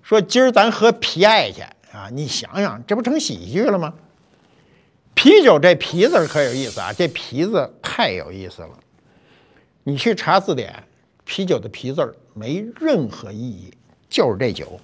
[0.01, 2.09] 说今儿咱喝皮艾去啊！
[2.11, 3.93] 你想想，这不成喜剧了吗？
[5.13, 8.69] 啤酒这皮字可有意思啊，这皮字太有意思了。
[9.83, 10.73] 你去查字典，
[11.25, 13.73] 啤酒的皮字没任何意义，
[14.09, 14.79] 就是这酒。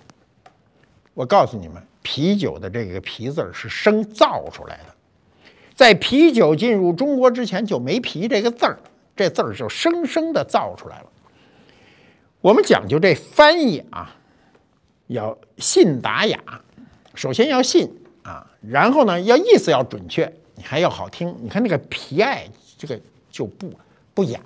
[1.13, 1.81] 我告诉你们。
[2.01, 4.95] 啤酒的这个“啤”字是生造出来的，
[5.79, 8.77] 在啤酒进入中国之前就没“啤”这个字儿，
[9.15, 11.05] 这字儿就生生的造出来了。
[12.41, 14.13] 我们讲究这翻译啊，
[15.07, 16.37] 要信达雅，
[17.15, 17.89] 首先要信
[18.23, 21.33] 啊，然后呢要意思要准确，你还要好听。
[21.41, 22.45] 你看那个“皮爱”
[22.77, 22.99] 这个
[23.31, 23.71] 就不
[24.13, 24.41] 不雅，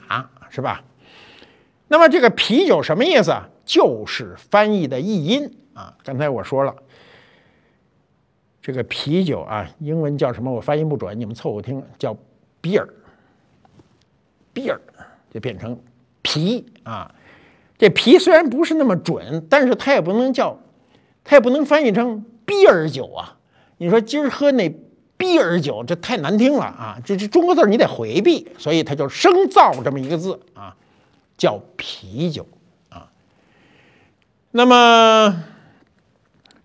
[0.52, 0.84] 是吧？
[1.88, 3.50] 那么这个啤酒什么意思啊？
[3.66, 5.98] 就是翻译的译音啊。
[6.04, 6.76] 刚才我说了。
[8.64, 10.50] 这个啤酒啊，英文叫什么？
[10.50, 12.16] 我发音不准，你们凑合听，叫
[12.62, 12.88] beer，beer
[15.30, 15.78] 就变成
[16.22, 17.14] 啤啊。
[17.78, 20.58] 这啤虽然不是那么准，但是它也不能叫，
[21.26, 23.38] 它也不能翻译成 beer 酒啊。
[23.80, 24.74] 你说今儿喝那
[25.18, 26.98] beer 酒，这太难听了啊！
[27.04, 30.74] 这这中国字你得回避，所以它就生造这么一个字啊，
[31.38, 32.48] 叫啤酒
[32.88, 33.12] 啊。
[34.52, 35.44] 那么。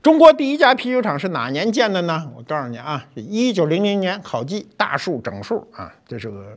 [0.01, 2.31] 中国第一家啤酒厂是哪年建的呢？
[2.37, 6.57] 我告诉你啊，是一九零零年，考记大数整数啊，这是个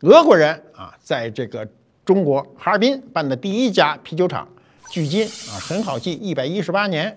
[0.00, 1.66] 俄国人啊，在这个
[2.04, 4.46] 中国哈尔滨办的第一家啤酒厂，
[4.90, 7.16] 距今啊很好记，一百一十八年。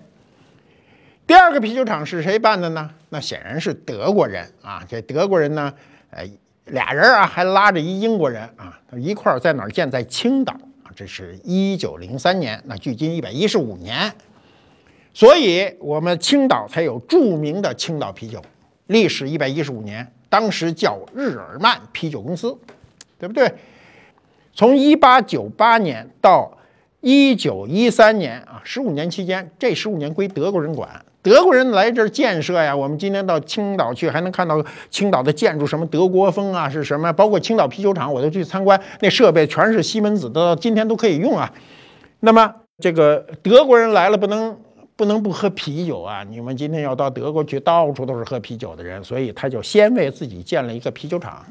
[1.26, 2.88] 第二个啤酒厂是谁办的呢？
[3.08, 4.84] 那显然是德国人啊。
[4.88, 5.74] 这德国人呢，
[6.10, 6.22] 呃，
[6.66, 9.90] 俩人啊，还拉着一英国人啊，一块儿在哪儿建？
[9.90, 10.52] 在青岛
[10.84, 10.92] 啊。
[10.94, 14.12] 这是一九零三年，那距今一百一十五年，
[15.14, 18.42] 所以我们青岛才有著名的青岛啤酒，
[18.88, 22.54] 历史一百一十五年，当时叫日耳曼啤酒公司，
[23.18, 23.50] 对不对？
[24.52, 26.50] 从一八九八年到
[27.00, 30.88] 一九一三年啊，十五年期间，这十五年归德国人管。
[31.22, 37.10] 德国人来这儿建设呀，我们今天到青岛去，还能看到青岛的建筑，什么德国风啊，是什么？
[37.12, 41.50] 包括青岛啤酒厂，我都去参观，那设备全是西门子的，今天都可以用啊。
[42.20, 44.54] 那么这个德国人来了，不能
[44.96, 46.22] 不能不喝啤酒啊！
[46.22, 51.44] 你们今天要到德国去，到处都是喝啤酒的人，所以他就先为自己建了一个啤酒厂。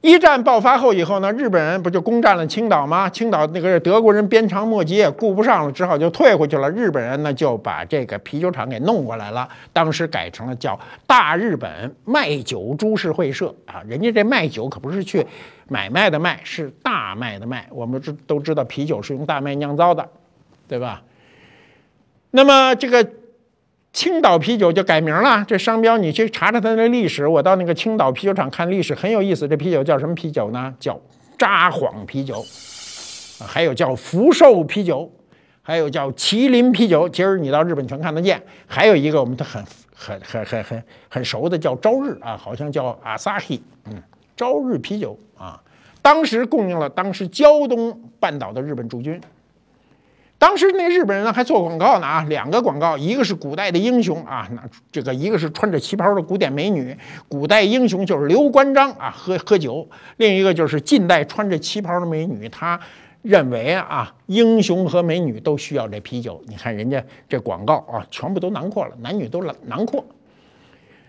[0.00, 3.08] 一战爆发后以后呢，日本人不就攻占了青岛吗？
[3.08, 6.68] 青岛那个德国人鞭长莫及，顾不上了，只好就退回去了。
[6.70, 13.80] 日本人呢就把这个啤酒厂给弄过来了，当时改成了叫大日本卖酒株式会社啊。
[13.86, 15.24] 人家这卖酒可不是去
[15.68, 17.68] 买卖的卖，是大麦的麦。
[17.70, 20.08] 我们知都知道啤酒是用大麦酿造的，
[20.66, 21.00] 对吧？
[22.32, 23.08] 那么这个。
[23.94, 27.28] 青岛啤酒就改名了，这商标你去查查它的历史。
[27.28, 29.46] 我到那个青岛啤酒厂看历史，很有意思。
[29.46, 30.74] 这啤酒叫什么啤酒呢？
[30.80, 30.98] 叫
[31.38, 32.42] 札幌啤酒，
[33.46, 35.12] 还有叫福寿啤酒，
[35.60, 37.06] 还有叫麒麟啤酒。
[37.06, 38.42] 今儿你到日本全看得见。
[38.66, 39.62] 还有一个我们都很
[39.94, 44.02] 很很很很很熟的叫朝日啊，好像叫阿萨希，嗯，
[44.34, 45.60] 朝日啤酒啊，
[46.00, 49.20] 当时供应了当时胶东半岛的日本驻军。
[50.42, 62.80] 当时那日本人呢还做广告呢啊，两个广告，一个是古代的英雄啊，那这个一个是穿着旗袍的古典美女，古代英雄就是刘关张啊，喝喝酒；另一个就是近代穿着旗袍的美女，他
[63.22, 66.42] 认为啊，英雄和美女都需要这啤酒。
[66.48, 70.04] 你看人家这广告啊，全部都囊括了，男女都囊囊括。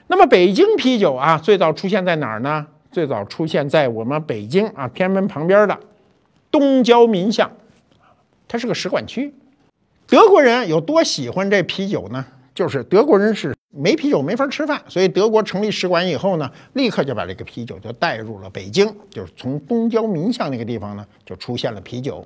[0.06, 2.68] 那么北京啤酒啊，最早出现在哪儿呢？
[2.92, 5.80] 最早出现在我们北京啊天安门旁边的
[6.52, 7.50] 东郊民巷。
[8.54, 9.34] 它是个使馆区，
[10.06, 12.24] 德国人有多喜欢这啤酒呢？
[12.54, 22.24] 就是德国人是没啤酒没法吃饭，所以德国成立使馆以后呢，立刻就把这个啤酒就带入了北京，就是从东郊民巷那个地方呢，就出现了啤酒。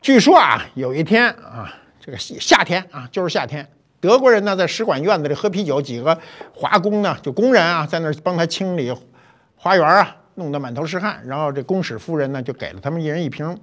[0.00, 3.68] 据说啊，有一天啊，这个夏天啊，就是夏天，
[3.98, 6.16] 德国人呢在使馆院子里喝啤酒，几个
[6.54, 8.96] 华工呢，就工人啊，在那儿帮他清理
[9.56, 13.58] 花园啊，弄得满头是汗，然后这公使夫人呢，就给了他们一人一瓶。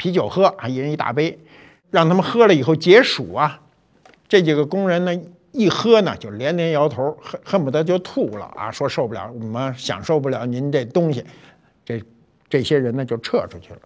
[0.00, 1.38] 啤酒喝啊，一人一大杯，
[1.90, 3.60] 让他们喝了以后解暑啊。
[4.26, 5.14] 这几个工人呢，
[5.52, 11.22] 一喝呢就连连摇头，恨恨不得就吐了啊，说受不了，我们享受不了您这东西。
[11.84, 12.02] 这
[12.48, 13.80] 这些人呢就撤出去了。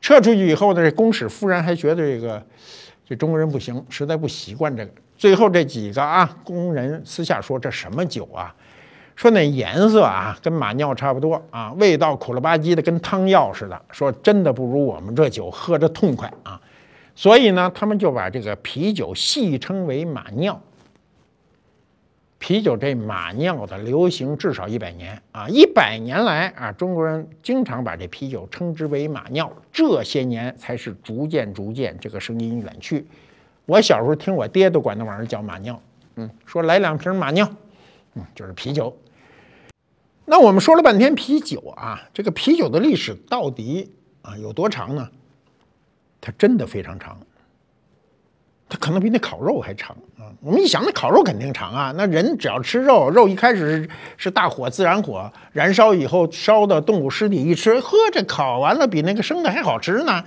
[0.00, 2.42] 撤出去以后呢，这公使夫人还觉得这个
[3.06, 4.92] 这中国人不行，实在不习惯这个。
[5.18, 8.54] 最后这几个啊工人私下说：“这什么酒啊？”
[9.20, 13.78] 说那颜色啊，跟马尿差不多啊，味道苦了吧唧的，跟汤药似的。
[13.90, 16.58] 说真的不如我们这酒喝着痛快啊，
[17.14, 20.58] 所以呢，他们就把这个啤酒戏称为马尿。
[22.38, 29.52] 啤酒这马尿的流行至少一百年啊，一百年来啊，中国人经常把这啤酒称之为马尿。
[29.70, 33.06] 这些年才是逐渐逐渐这个声音远去。
[33.66, 35.78] 我小时候听我爹都管那玩意儿叫马尿，
[36.14, 37.46] 嗯，说来两瓶马尿，
[38.14, 38.96] 嗯，就是啤酒。
[40.24, 43.90] 那我们说了半天啤酒啊，这个啤酒的历史到底
[44.22, 45.08] 啊有多长呢？
[46.20, 47.18] 它真的非常长，
[48.68, 50.28] 它可能比那烤肉还长啊！
[50.42, 60.22] 我们一想，那烤肉肯定长啊，那人只要吃肉，肉一开始是是大火自然火燃烧以后烧的动物尸体一吃，呵，这烤完了比那个生的还好吃呢，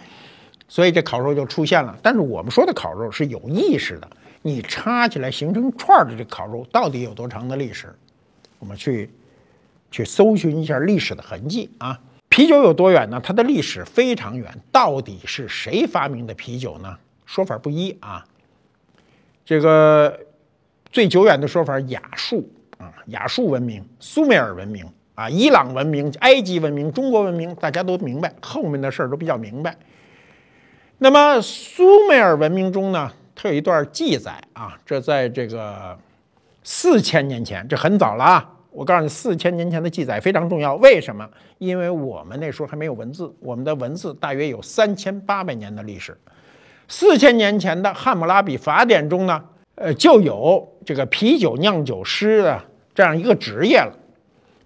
[0.67, 1.95] 所以这烤肉就出现了。
[2.01, 4.09] 但是我们说的烤肉是有意识的，
[4.41, 7.93] 你插起来形成串的这烤肉到底有多长的历史？
[8.59, 9.09] 我们去。
[9.93, 11.99] 去搜寻一下历史的痕迹啊！
[12.27, 13.21] 啤酒有多远呢？
[13.23, 14.51] 它的历史非常远。
[14.71, 16.97] 到底是谁发明的啤酒呢？
[17.27, 18.25] 说法不一啊。
[19.45, 20.19] 这个
[20.91, 24.83] 最久远的说法，亚述啊，亚述文明、苏美尔文明
[25.13, 28.33] 啊、伊朗文明、埃及文明、中国文明，大家都明白。
[28.41, 29.77] 后面的事儿都比较明白。
[30.97, 35.95] 那么苏美尔文明中呢，它有一段记载啊，这在这个
[36.63, 38.49] 四千年前，这很早了啊。
[38.73, 40.75] 我告诉你，四千年前的记载非常重要。
[40.75, 41.29] 为什么？
[41.59, 46.17] 因为我们那时候还没有文字，我们的文字大约有三千八百年的历史。
[46.87, 49.41] 四千年前的《汉谟拉比法典》中呢，
[49.75, 52.61] 呃，就有这个啤酒酿酒师的
[52.93, 53.93] 这样一个职业了，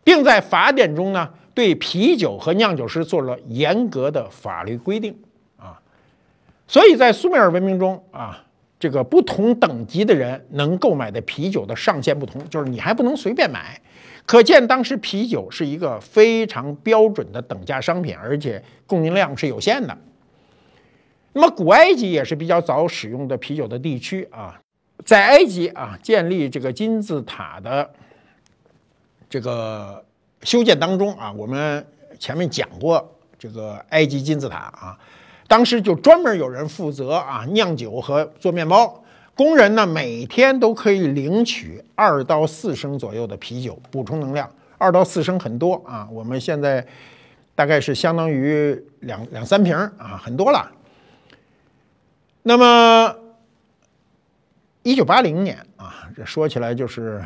[0.03, 5.16] 并在法典中呢，对啤酒和酿酒师做了严格的法律规定
[5.58, 5.80] 啊。
[6.66, 8.43] 所以在苏美尔文明中啊，
[8.80, 13.80] 这个不同等级的人能购买的啤酒的上限不同，就是你还不能随便买。
[14.28, 19.97] 可见当时啤酒是一个非常标准的等价商品，而且供应量是有限的。
[21.32, 24.59] 那么古埃及也是比较早使用的啤酒的地区啊，
[25.05, 27.89] 在埃及啊建立这个金字塔的
[29.30, 30.03] 这个
[30.41, 31.88] 修建当中啊，我们
[32.19, 34.99] 前面讲过这个埃及金字塔啊。
[35.47, 39.01] 当时就专门有人负责啊酿酒和做面包，
[39.38, 46.85] 工人呢每天都可以领取二到四升左右的啤酒补充能量，二到四升很多啊，我们现在
[47.53, 50.71] 大概是相当于两两三瓶啊，很多了。
[52.41, 53.15] 那么
[54.81, 57.23] 一九八零年啊，这说起来就是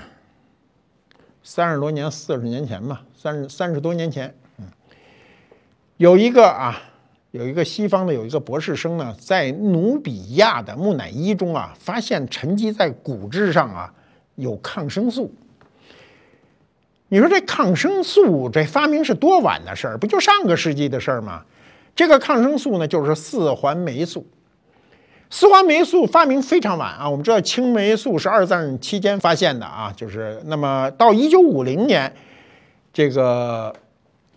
[1.41, 4.65] 三十多年、四十年前吧，三十三十多年前，嗯，
[5.95, 6.81] 有一个啊。
[7.31, 13.93] 有一个西方的有一个博士生呢，在努比亚的木乃伊中啊，发现沉积在骨质上啊
[14.35, 15.33] 有抗生素。
[17.07, 19.97] 你说这抗生素这发明是多晚的事儿？
[19.97, 21.43] 不就上个世纪的事儿吗？
[21.95, 24.25] 这个抗生素呢，就是四环霉素。
[25.29, 32.13] 四环霉素发明非常晚啊，我们知道青霉素是二战期间发现的啊，就是那么到一九五零年，
[32.91, 33.73] 这个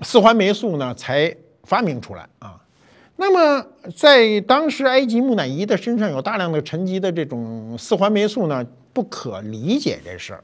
[0.02, 1.34] 四环霉素呢才
[1.64, 2.60] 发明出来啊。
[3.16, 3.64] 那么，
[3.96, 10.42] 在当时埃及木乃伊的身上有大量的沉积的这种四环霉素呢，不可理解这事儿。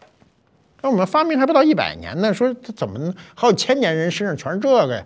[0.80, 5.04] 那我们发明还不到一百年呢，说它怎么好几千年人身上全是这个呀？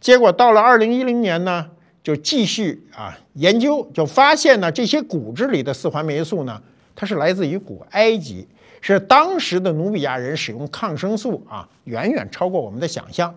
[0.00, 1.68] 结果到了二零一零年呢，
[2.02, 6.62] 就继续啊研究，就发现呢这些骨质里的四环霉素呢，
[6.94, 8.46] 它是来自于古埃及，
[8.80, 13.34] 是当时的努比亚人使用抗生素啊，远远超过我们的想象，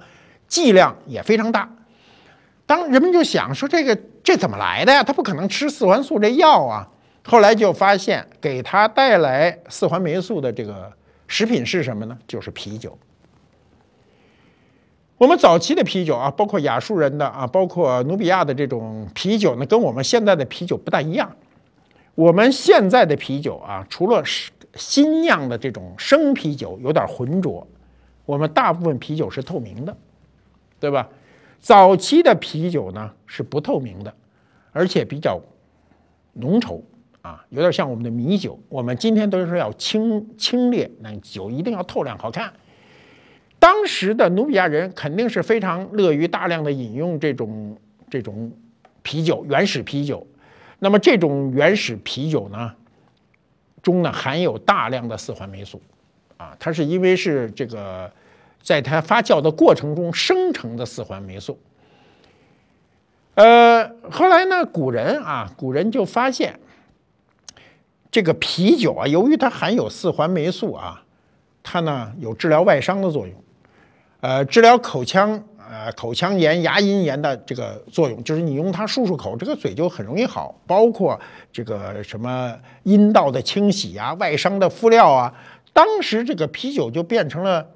[0.48, 1.70] 剂量也非常大。
[2.66, 5.04] 当人们就想说这个这怎么来的呀？
[5.04, 6.90] 他不可能吃四环素这药啊！
[7.24, 10.92] 后来就发现给他带来四环霉素的这个
[11.28, 12.18] 食品是什么呢？
[12.28, 12.98] 就是啤酒。
[15.18, 21.32] 我们早期的啤酒啊，包括亚述人的啊，包括努比亚的这种啤酒呢，跟我们现在的啤酒不大一样。
[22.16, 24.24] 我们现在的啤酒啊，除了
[24.76, 27.66] 新酿的这种生啤酒有点浑浊，
[28.26, 29.96] 我们大部分啤酒是透明的，
[30.80, 31.08] 对吧？
[31.60, 34.14] 早期的啤酒呢是不透明的，
[34.72, 35.42] 而且比较
[36.34, 36.82] 浓稠
[37.22, 38.60] 啊，有点像我们的米酒。
[38.70, 42.54] 我们今天都是要清清冽，那酒一定要透亮好看。
[43.58, 47.76] 当时的努比亚人肯定是非常乐于大量的饮用这种
[48.10, 48.52] 这种
[49.02, 50.28] 啤酒，原始啤酒。
[50.78, 52.72] 那么这种原始啤酒呢，
[53.82, 55.82] 中呢含有大量的四环霉素
[56.38, 58.12] 啊，它是因为是这个。
[58.62, 61.60] 在它发酵的过程中生成的四环霉素，
[63.36, 66.60] 呃，后来呢，古人啊，古人就发现，
[68.10, 71.04] 这个啤酒啊，由于它含有四环霉素啊，
[71.62, 73.36] 它呢有治疗外伤的作用，
[74.22, 80.60] 呃，治疗口腔呃口腔炎、牙龈炎的这个作用，就是你用它漱漱口，这个嘴就很容易好。
[80.66, 81.20] 包括
[81.52, 85.32] 这个什么阴道的清洗啊、外伤的敷料啊，
[85.72, 87.68] 当时这个啤酒就变成了。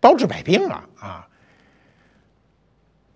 [0.00, 1.28] 包治百病啊啊！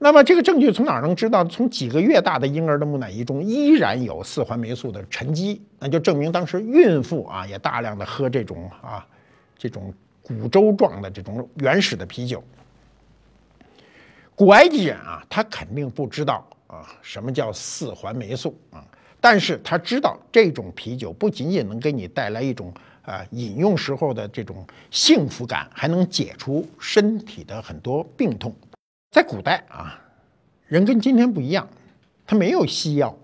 [0.03, 1.45] 那么这个证据从哪能知道？
[1.45, 9.07] 从几个月大的婴儿的木乃伊中依然有四环霉素的沉积，那就证明当时孕妇啊也大量的喝这种啊
[9.59, 12.43] 这种古粥状的这种原始的啤酒。
[14.35, 18.83] 古埃及人啊，他肯定不知道啊什么叫四环霉素啊，
[19.21, 22.73] 但是他知道这种啤酒不仅仅能给你带来一种。
[23.03, 28.55] 啊，饮用时候的这种幸福感，还能解除身体的很多病痛。
[29.11, 29.99] 在古代啊，
[30.69, 31.69] 人跟今天不一样，
[32.27, 33.17] 他没有西药，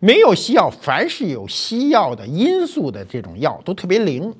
[0.00, 4.34] 没有西药，凡是有西药的因素的这种药都特别灵，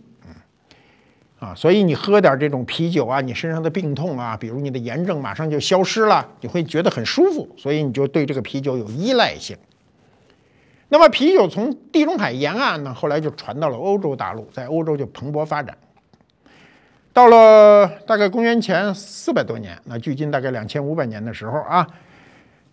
[1.38, 9.56] 啊，所以你喝点这种啤酒啊，你身上的病痛啊，比如你的炎症马上就消失了，你会觉得很舒服，所以你就对这个啤酒有依赖性。
[10.90, 15.76] 那么啤酒从地中海沿岸呢，后来就传到了欧洲大陆，在欧洲就蓬勃发展。
[17.12, 21.86] 到了大概公元前四百多年，那距今大概两千五百年的时候啊，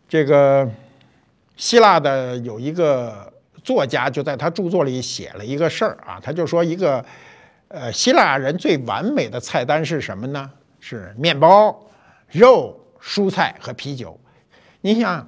[0.08, 0.66] 这个
[1.58, 7.04] 希腊的有一个作家就在他著作里写了一个事儿啊，他就说一个
[7.68, 10.50] 呃希腊人最完美的菜单是什么呢？
[10.80, 11.78] 是面包、
[12.30, 14.18] 肉、蔬菜和啤酒。
[14.80, 15.28] 你想。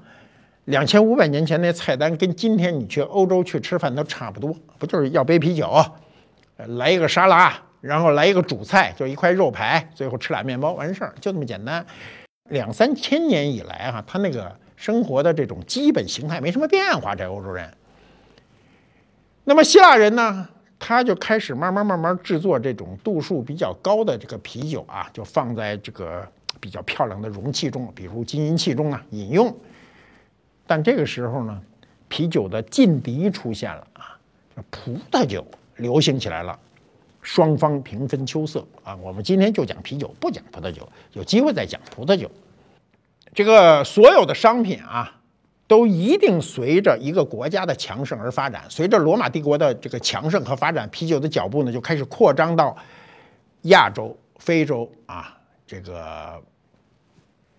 [0.68, 5.74] 两千五百年前那菜单跟今天你去欧洲去吃饭都差不多，不就是要杯啤酒，
[6.58, 11.86] 来一个沙拉，然后来一个主菜，就一块肉排，最后吃俩面包完事儿，就这么简单。
[12.50, 17.74] 两三千年以来哈，他那个生活的这种基本形态没什么变化，这欧洲人。
[19.46, 26.28] 那么希腊人呢，他就开始慢慢慢慢制作这种度数比较高的这个啤酒啊，就放在这个
[26.60, 29.56] 比较漂亮的容器中，比如金银器中啊饮用。
[30.68, 31.62] 但这个时候呢，
[32.08, 34.20] 啤酒的劲敌出现了啊，
[34.70, 35.44] 葡萄酒
[35.78, 36.60] 流行起来了。
[37.24, 38.96] 双方平分秋色啊！
[38.96, 40.88] 我们今天就讲啤酒，不讲葡萄酒。
[41.12, 42.32] 有机会再讲葡萄酒。
[43.34, 45.20] 这个所有的商品啊，
[45.68, 48.64] 都一定随着一个国家的强盛而发展。
[48.70, 52.78] 随着罗马帝国的这个强盛和发展，啤酒的脚步呢就开始扩张到
[53.64, 56.42] 亚洲、非洲啊，这个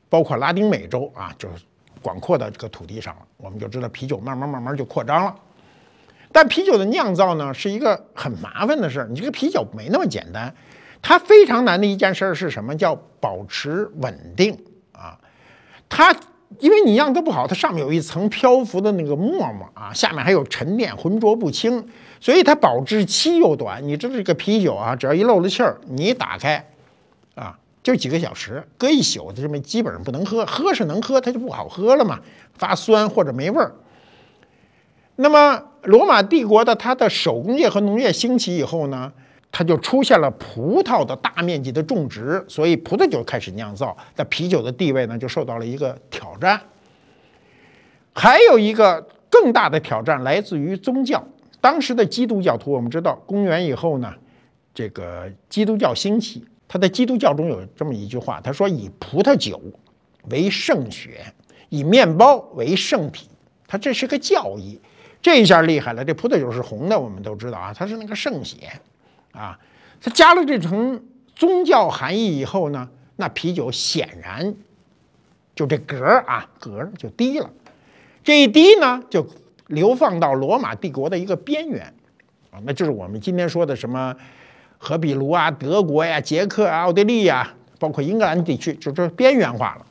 [0.09, 1.57] 包括拉丁美洲啊，就是
[2.03, 3.23] 广阔的这个土地上了。
[3.37, 5.35] 我们就知道啤酒慢慢慢慢就扩张了。
[6.31, 9.09] 但啤酒的酿造呢，是一个很麻烦的事儿。
[9.09, 10.55] 你这个啤酒没那么简单，
[11.01, 12.77] 它非常难的一件事儿是什么？
[12.77, 14.57] 叫保持稳定
[14.93, 15.19] 啊！
[15.89, 16.15] 它
[16.59, 21.89] 因为你酿的不好，它上面有一层漂浮的那个沫沫啊，下面还有沉淀，浑浊不清，
[22.21, 23.83] 所以它保质期又短。
[23.87, 26.63] 你知道这个啤酒啊，只要一漏了气儿，你打开
[27.35, 30.45] 啊，就几个小时，搁一宿，这么基本上不能喝。
[30.47, 32.21] 喝是能喝，它就不好喝了嘛，
[32.55, 33.73] 发酸或者没味儿。
[35.17, 39.13] 那么，罗马帝国的它的手工业和农业兴起以后呢，
[39.51, 46.61] 它就出现了葡萄的大面积的种植，所以葡萄酒开始酿造，那啤酒的地位呢就受到了一个挑战。
[48.15, 51.25] 还有一个更大的挑战来自于宗教，
[51.61, 54.13] 当时的基督教徒，我们知道，公元以后呢，
[54.75, 59.61] 这个基督教兴起，他在基督教中有这么一句话，他说：“以葡萄酒
[60.31, 61.25] 为圣血，
[61.71, 63.29] 以面包为圣体。”
[63.67, 64.79] 他这是个教义。
[65.21, 68.71] 这一下厉害了，这葡萄酒是红的，我们都知道啊，它是那个圣血，
[69.33, 69.59] 啊，
[70.01, 71.03] 它加了这层
[71.35, 74.55] 宗教含义以后呢，那啤酒显然
[75.57, 77.51] 就这格儿啊格儿就低了，
[78.23, 79.27] 这一低呢就
[79.67, 81.93] 流放到罗马帝国的一个边缘，
[82.53, 84.15] 啊，那就是我们今天说的什么
[84.79, 89.87] 荷比卢啊、德国呀、捷克啊、奥地利呀，包括英格兰地区，就是边缘化了，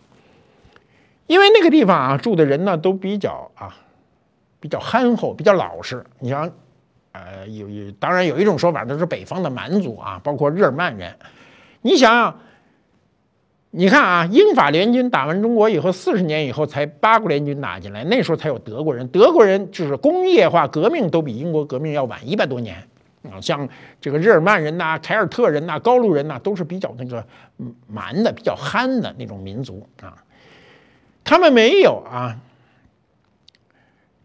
[1.27, 3.75] 因为那个地方啊住的人呢都比较啊。
[4.59, 6.03] 比较憨厚，比较老实。
[6.19, 6.51] 你像，
[7.11, 11.15] 呃，有有，当然有一种说法，就是北方的蛮族啊，包括日耳曼人。
[11.83, 12.39] 你想想，
[13.69, 19.07] 你看啊，英法联军打完中国以后，四十年以后才八国联军打进来，那时候才有德国人。
[19.09, 22.83] 德国人就是工业化革命都比英国革命要晚一百多年
[23.31, 23.41] 啊。
[23.41, 23.67] 像
[24.01, 27.25] 这个日耳曼人呐、凯尔特人呐、高卢人呐，都是比较那个
[27.87, 30.15] 蛮的、比较憨的那种民族啊。
[31.23, 32.37] 他们没有啊。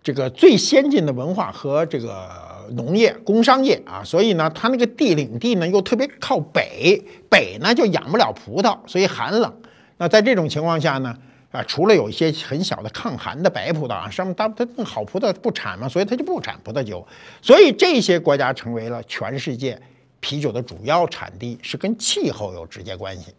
[0.04, 2.28] 这个最先进的文化和这个
[2.72, 7.00] 农业、工商业啊，所以呢，他那个地领地呢又特别靠北，
[7.30, 9.54] 北呢就养不了葡萄，所以寒冷。
[9.98, 11.16] 那在这种情况下呢，
[11.52, 17.06] 啊，除了有一些很小的抗寒的白葡萄啊，上面它它好葡萄不产嘛，所以它就不产葡萄酒。
[17.40, 19.80] 所以这些国家成为了全世界
[20.18, 23.32] 啤酒的主要产地，是跟气候有直接关系。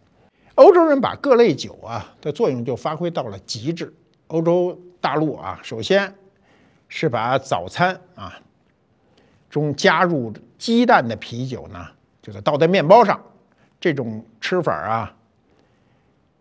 [0.54, 3.92] 欧洲人把各类酒啊的作用就发挥到了极致。
[4.28, 6.14] 欧洲大陆啊，首先。
[6.86, 8.38] 是把早餐啊
[9.50, 11.84] 中加入鸡蛋的啤酒呢，
[12.22, 13.20] 这个倒在面包上，
[13.80, 15.16] 这种吃法啊，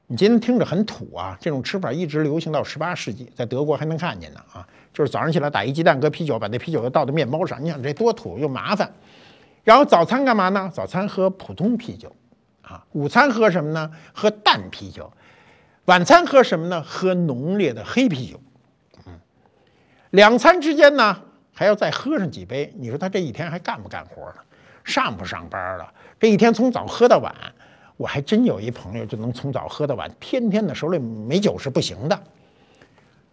[0.07, 8.91] 你今天听着很土啊，这种吃法一直流行到十八世纪，在德国还能看见呢啊，就是早上起来打一鸡蛋，搁啤酒，把那啤酒倒在面包上，你想这多土又麻烦。
[9.63, 10.69] 然后早餐干嘛呢？
[10.73, 12.13] 早餐喝普通啤酒
[12.61, 13.89] 啊，午餐喝什么呢？
[14.13, 15.11] 喝淡啤酒，
[15.85, 16.83] 晚餐喝什么呢？
[16.83, 18.39] 喝浓烈的黑啤酒。
[19.05, 19.19] 嗯
[20.09, 21.17] 两餐之间呢，
[21.53, 22.71] 还要再喝上几杯。
[22.77, 24.35] 你说他这一天还干不干活了？
[24.83, 25.91] 上不上班了？
[26.19, 27.33] 这一天从早喝到晚，
[27.97, 32.19] 我还真有一朋友就能从早喝到晚，天天的手里没酒是不行的。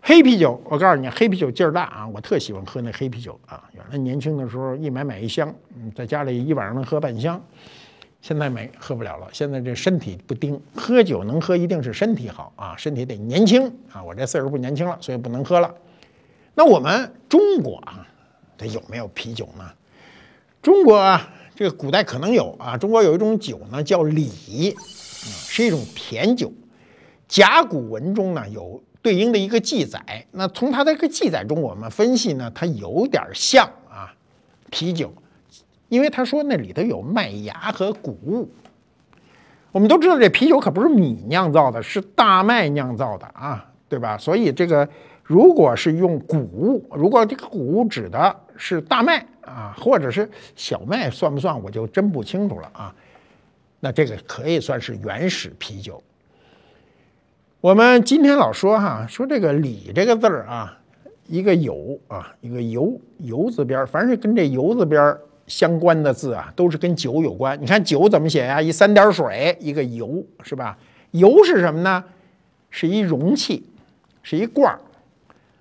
[0.02, 2.08] 黑啤酒，我告诉你，黑啤酒劲儿大啊！
[2.08, 3.68] 我特喜欢喝那黑啤酒啊。
[3.74, 5.54] 原来年轻的时候一买买一箱，
[5.94, 7.40] 在家里一晚上能喝半箱。
[8.22, 14.02] 现在没喝不了了，现在这身体不丁，喝酒能喝一定是身体好啊，身体得年轻啊。
[14.02, 15.74] 我这岁数不年轻了，所以不能喝了。
[16.54, 18.06] 那我们中国啊，
[18.58, 19.70] 它有没有啤酒呢？
[20.62, 21.30] 中国啊，
[21.61, 22.74] 这个古代可能有啊。
[22.74, 26.50] 中国有一种酒呢，叫李，是一种甜酒。
[27.28, 30.24] 甲骨文中呢有对应的一个记载。
[30.30, 34.11] 那从它这个记载中，我们分析呢，它有点像啊
[34.70, 35.12] 啤酒，
[35.90, 38.48] 因为他说那里头有麦芽和谷物。
[39.70, 44.16] 我们都知道这啤酒可不是米酿造的，是大麦酿造的啊，对吧？
[44.16, 44.88] 所以这个。
[45.22, 51.61] 如果是用谷物，如果这个谷物指的是大麦啊，或者是小麦，算不算？
[51.62, 52.94] 我就真不清楚了啊。
[53.80, 56.03] 那这个可以算是原始啤酒。
[57.61, 60.78] 我们今天老说哈，说这个“李”这个字儿啊，
[61.26, 67.61] 一个酉啊，一个酉酉字边儿凡是跟这酉字边儿相关的字啊，都是跟酒有关。
[67.61, 68.62] 你看酒怎么写呀？
[68.62, 70.78] 一三点水，一个酉，是吧？
[71.12, 72.03] 酉是什么呢？
[72.70, 73.66] 是一容器，
[74.22, 74.78] 是一罐儿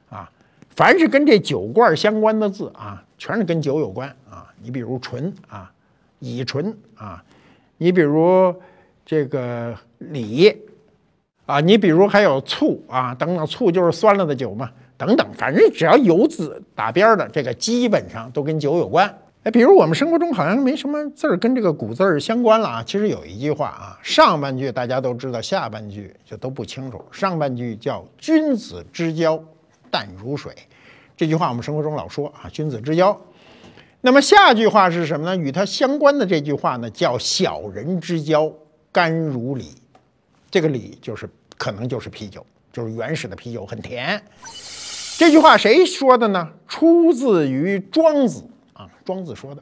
[0.09, 0.29] 啊。
[0.69, 4.47] 凡是跟这酒罐儿相关的字啊，全是跟酒有关啊。
[4.59, 5.71] 你比如醇啊，
[6.17, 7.23] 乙醇啊，
[7.77, 8.55] 你比如
[9.05, 10.57] 这个李
[11.45, 19.07] 啊，你比如还有醋啊等等，醋就是酸了的酒嘛，等等，反正只要有字打边的，这个基本上都跟酒有关。
[19.43, 22.83] 哎，比如我们生活中好像没什么字儿跟这个古字儿相关了啊。
[22.85, 27.01] 其实有一句话啊，上半句大家都知道，下半句就都不清楚。
[27.09, 29.41] 上半句叫“君子之交
[29.89, 30.53] 淡如水”，
[31.19, 33.19] 这句话我们生活中老说啊，“君子之交”。
[33.99, 35.35] 那么下句话是什么呢？
[35.35, 38.49] 与它相关的这句话呢，叫“小人之交
[38.89, 39.65] 甘如醴”。
[40.49, 44.23] 这个醴就是可能就是啤酒，就是原始的啤酒，很甜。
[45.17, 46.47] 这句话谁说的呢？
[46.69, 48.41] 出自于庄子。
[48.71, 49.61] 啊，庄子说的，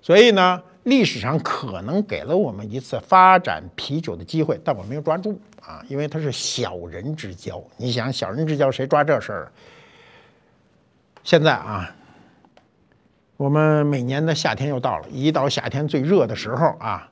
[0.00, 7.62] 所以呢，历史上可能给了我们一次发展啤酒的机会，但我没有抓住啊，因为它是小人之交。
[7.76, 9.52] 你想，小人之交谁抓这事儿？
[11.24, 11.94] 现在啊，
[13.36, 17.08] 我们每年的夏天又到了，一到夏天最热的时候啊，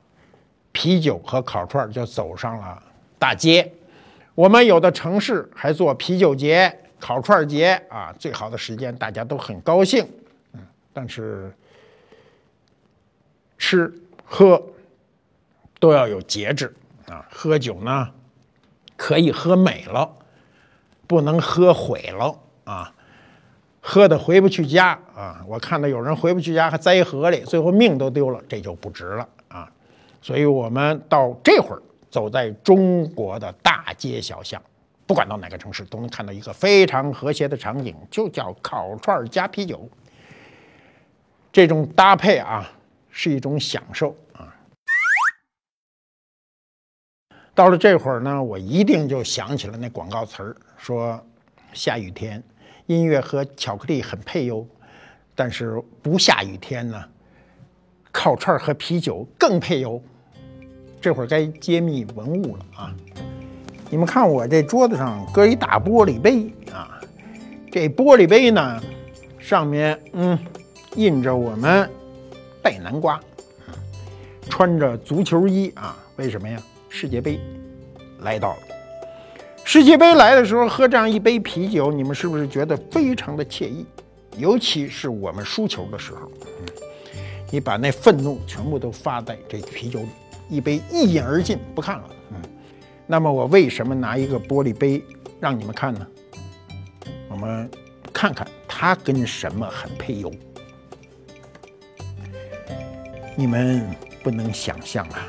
[0.72, 2.82] 啤酒和烤串就走上了
[3.18, 3.72] 大街。
[4.34, 10.06] 我们有的城市还做啤酒节、烤串节啊，最好的时间，大家都很高兴。
[10.54, 10.61] 嗯
[10.92, 11.54] 但是
[13.56, 13.92] 吃
[14.24, 14.61] 喝
[15.78, 16.74] 都要有节制
[17.06, 17.24] 啊！
[17.30, 18.11] 喝酒呢，
[18.96, 20.11] 可以喝美了，
[21.06, 22.92] 不能喝毁了啊！
[23.91, 25.45] 喝的回不去家啊！
[25.49, 29.68] 我看到有人回不去家，还栽河里，最后命都丢了，这就不值了啊！
[30.22, 34.62] 所以我们到这会儿走在中国的大街小巷，
[35.09, 39.88] 不管到哪个城市，都能看到一个非常和谐的场景，就叫烤串加啤酒。
[41.51, 42.70] 这种搭配啊，
[43.11, 44.55] 是一种享受啊。
[47.57, 51.20] 到了这会儿呢，我一定就想起了那广告词儿，说
[51.72, 52.41] 下雨天
[52.91, 54.66] 音乐和巧克力很配哟，
[55.36, 57.05] 但是不下雨天呢，
[58.11, 60.03] 烤串和啤酒更配哟。
[61.01, 62.95] 这会儿该揭秘文物了啊！
[63.88, 67.01] 你们看我这桌子上搁一大玻璃杯啊，
[67.70, 68.82] 这玻璃杯呢，
[69.38, 70.38] 上面嗯。
[70.97, 71.88] 印着我们
[72.61, 73.20] 带南瓜，
[74.49, 75.97] 穿着足球衣啊？
[76.16, 76.61] 为什么呀？
[76.88, 77.38] 世界杯
[78.22, 78.59] 来到了，
[79.73, 83.87] 世界杯来的时候喝这样一杯啤酒，你们是不是觉得非常的惬意？
[84.37, 86.29] 尤其是我们输球的时候，
[87.53, 90.09] 你把那愤怒全部都发在这啤酒里，
[90.49, 92.11] 一杯一饮而尽，不看了。
[92.33, 92.43] 嗯，
[93.07, 95.01] 那么我为什么拿一个玻璃杯
[95.39, 96.05] 让你们看呢？
[97.29, 97.71] 我们
[98.12, 100.33] 看看它跟什么很配油。
[103.37, 103.89] 你们
[104.25, 105.29] 不能想象啊，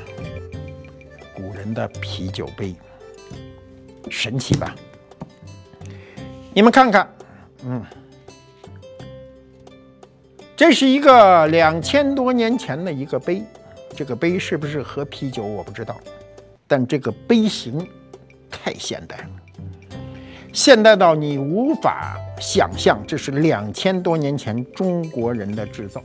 [1.32, 2.74] 古人的啤酒杯
[4.10, 4.74] 神奇吧？
[6.54, 7.14] 你们看看，
[7.64, 7.82] 嗯，
[10.54, 13.42] 这是一个两千多年前的一个杯，
[13.96, 15.98] 这个杯是不是喝啤酒我不知道，
[16.66, 17.88] 但这个杯型
[18.50, 19.30] 太现代了，
[20.52, 26.02] 现代到你无法想象，这是两千多年前中国人的制造。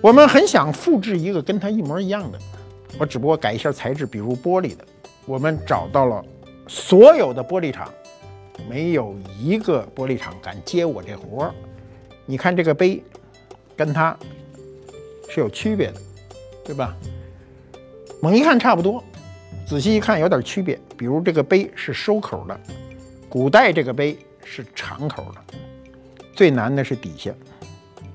[0.00, 2.38] 我们很想复制一个跟它一模一样的，
[2.98, 4.84] 我只不过改一下材质，比如玻璃的。
[5.26, 6.24] 我们找到了
[6.68, 7.90] 所有的玻璃厂，
[8.68, 11.54] 没有一个玻璃厂敢接我这活儿。
[12.26, 13.02] 你看这个杯，
[13.76, 14.16] 跟它
[15.28, 16.00] 是有区别的，
[16.64, 16.94] 对吧？
[18.20, 19.02] 猛一看差不多，
[19.66, 20.78] 仔细一看有点区别。
[20.96, 22.58] 比如这个杯是收口的，
[23.28, 25.58] 古代这个杯是敞口的。
[26.34, 27.32] 最难的是底下，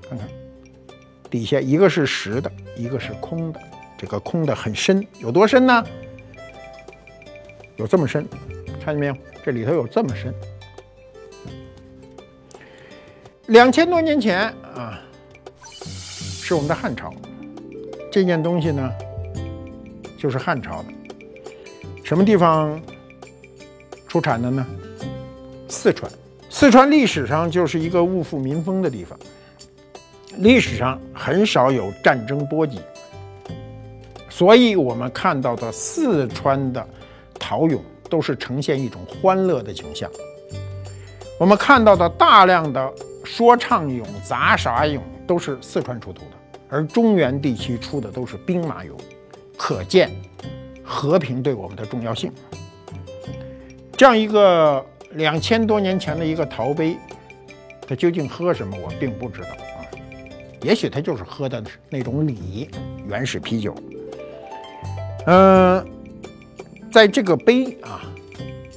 [0.08, 0.28] 看看。
[1.30, 3.60] 底下一个是实的，一个是空的。
[3.96, 5.84] 这个空的很深，有多深呢？
[7.80, 8.28] 有这么深，
[8.84, 9.16] 看见没有？
[9.42, 10.34] 这里头有这么深。
[13.46, 14.40] 两千多年前
[14.74, 15.00] 啊，
[15.80, 17.10] 是我们的汉朝。
[18.12, 18.92] 这件东西呢，
[20.18, 20.88] 就是汉朝的。
[22.04, 22.78] 什么地方
[24.06, 24.66] 出产的呢？
[25.66, 26.12] 四川。
[26.50, 29.18] 四川历史上就是一个物富民丰的地方。
[30.36, 32.78] 历史上很少有战争波及，
[34.28, 36.86] 所以我们看到的四川的
[37.50, 40.08] 陶俑都是呈现一种欢乐的景象。
[41.36, 42.92] 我们看到的大量的
[43.24, 48.90] 说唱俑、杂耍俑都是四川出土的，而中原地区出的都是兵马俑，
[49.56, 50.12] 可见
[50.84, 52.32] 和平对我们的重要性。
[53.96, 56.96] 这样一个两千多年前的一个陶杯，
[57.84, 59.82] 它究竟喝什么，我并不知道啊。
[60.62, 62.70] 也许它就是喝的那种礼
[63.08, 63.74] 原始啤酒。
[65.26, 65.84] 嗯，
[66.90, 68.02] 在这个杯啊，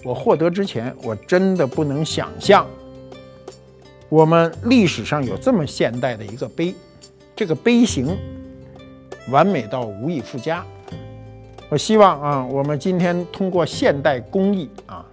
[0.04, 2.68] 我获得之前，我真的不能想象，
[4.08, 6.76] 我们历史上有这么现代的一个杯，
[7.36, 8.16] 这个杯型
[9.30, 10.64] 完美到无以复加。
[11.70, 15.04] 我希望啊，我们今天通过现代工艺啊，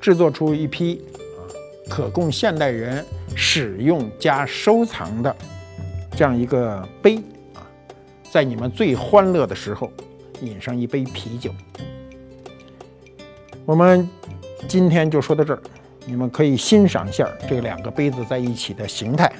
[0.00, 1.02] 制作出一批
[1.36, 1.42] 啊
[1.88, 3.04] 可供现代人
[3.34, 5.34] 使用加收藏的
[6.12, 7.16] 这样一个杯
[7.52, 7.66] 啊，
[8.30, 9.90] 在你们最欢乐的时候。
[10.42, 11.50] 饮上一杯啤酒，
[13.66, 14.08] 我们
[14.68, 15.60] 今天就说到这儿。
[16.08, 19.30] 你们可以欣赏一下这两个杯子在一起的形态。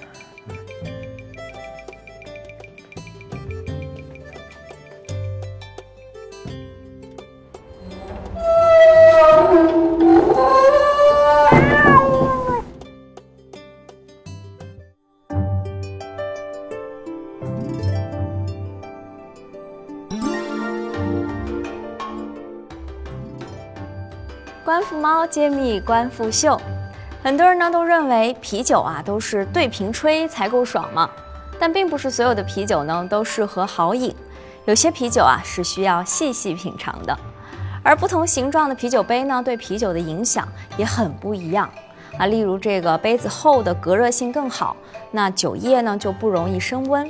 [24.67, 26.61] 官复猫揭秘官复秀，
[27.23, 31.09] 很多人呢都认为啤酒啊都是对瓶吹才够爽嘛，
[31.57, 34.13] 但并不是所有的啤酒呢都适合好饮，
[34.65, 37.17] 有些啤酒啊是需要细细品尝的，
[37.85, 41.71] 而不同形状的啤酒杯呢对啤酒的影响也很不一样。
[42.19, 44.77] 啊，例如这个杯子厚的隔热性更好，
[45.13, 47.09] 那酒液呢就不容易升温，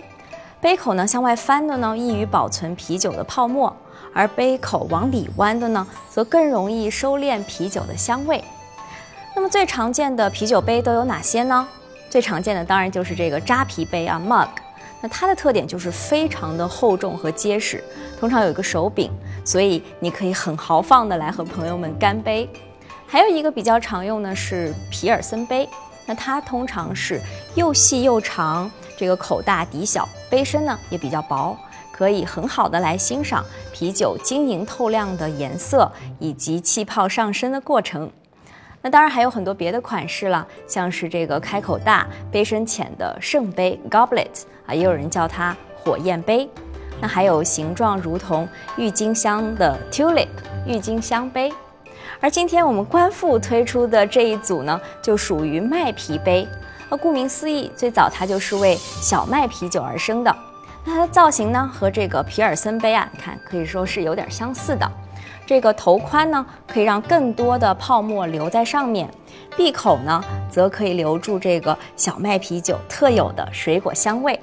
[0.60, 3.74] 杯口呢向外翻的呢易于保存啤酒的泡沫。
[4.16, 8.42] 而杯口往里弯的呢，则更容易收敛啤酒的香味。
[9.34, 11.68] 那么最常见的啤酒杯都有哪些呢？
[12.08, 14.48] 最常见的当然就是这个扎啤杯啊，mug。
[15.02, 17.84] 那它的特点就是非常的厚重和结实，
[18.18, 19.10] 通常有一个手柄，
[19.44, 22.48] 所以你可以很豪放的来和朋友们干杯。
[23.06, 25.68] 还有一个比较常用的是皮尔森杯，
[26.06, 27.20] 那它通常是
[27.54, 31.54] 又细又长，这个口大底小，杯身呢也比较薄。
[31.96, 38.10] 可以很好的来欣赏啤酒晶莹透亮的颜色以及气泡上升的过程。
[38.82, 46.48] 那当然还有很多别的款式了，像是这个开口大、杯身浅的圣杯 （goblet） 啊，也有人叫它火焰杯。
[47.00, 50.28] 那还有形状如同郁金香的 tulip
[50.66, 51.52] 郁金香杯。
[52.20, 56.46] 而今天我们官复推出的这一组呢，就属于麦啤杯。
[56.88, 60.34] 那顾名思义，最早它就是为小麦啤酒而生的。
[60.86, 64.88] 那它的造型呢，和这个皮尔森杯啊，你看可以说是有点相似的。
[65.44, 69.08] 这个头宽呢，可以让更多的泡沫留在上面；
[69.56, 74.38] 闭口呢，则可以留住这个小麦啤酒特有的水果香味。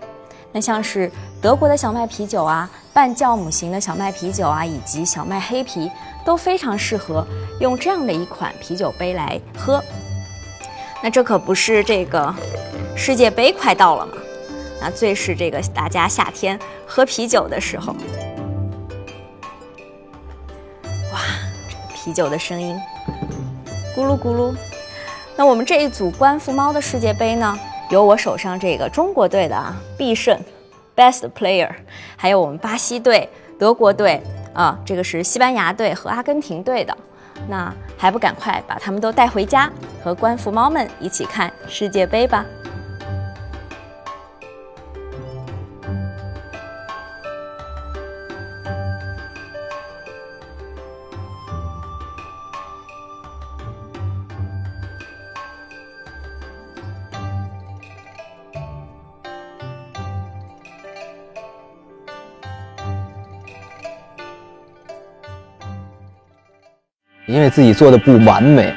[0.51, 1.09] 那像是
[1.41, 5.89] 德国的小麦啤酒啊，半酵母型的小麦啤酒啊，以及小麦黑啤，
[6.25, 7.25] 都非常适合
[7.59, 9.81] 用这样的一款啤酒杯来喝。
[11.01, 12.33] 那这可不是这个
[12.95, 14.13] 世界杯快到了吗？
[14.83, 17.93] 那最是这个大家夏天喝啤酒的时候，
[21.13, 21.19] 哇，
[21.69, 22.77] 这个啤酒的声音，
[23.95, 24.53] 咕噜咕噜。
[25.37, 27.57] 那我们这一组官复猫的世界杯呢，
[27.89, 30.37] 有我手上这个中国队的啊，必胜
[30.97, 31.71] ，best player，
[32.17, 34.21] 还有我们巴西队、德国队
[34.53, 36.93] 啊，这个是西班牙队和阿根廷队的。
[37.47, 39.71] 那还不赶快把他们都带回家，
[40.03, 42.45] 和官复猫们一起看世界杯吧。
[67.33, 68.71] 因为自己做的不完美，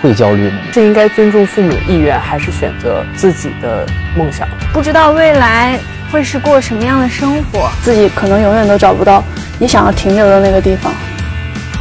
[0.00, 0.58] 会焦虑吗？
[0.72, 3.84] 是应该尊重父母意愿，还是选择自己的
[4.16, 4.46] 梦想？
[4.72, 5.76] 不知道未来
[6.08, 9.24] 会是过什么样的生活，自己可能永远都找不到
[9.58, 10.94] 你想要停留的那个地方。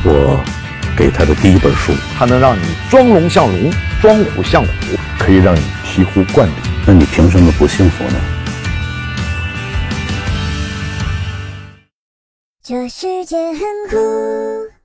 [0.04, 0.44] 我
[0.98, 4.70] 给他的第一本书，它能让你装龙像龙，装虎像虎，
[5.20, 6.72] 可以让你醍醐灌顶。
[6.88, 8.16] 那你凭什么不幸福呢？
[12.64, 13.60] 这世界很
[13.92, 14.79] 酷。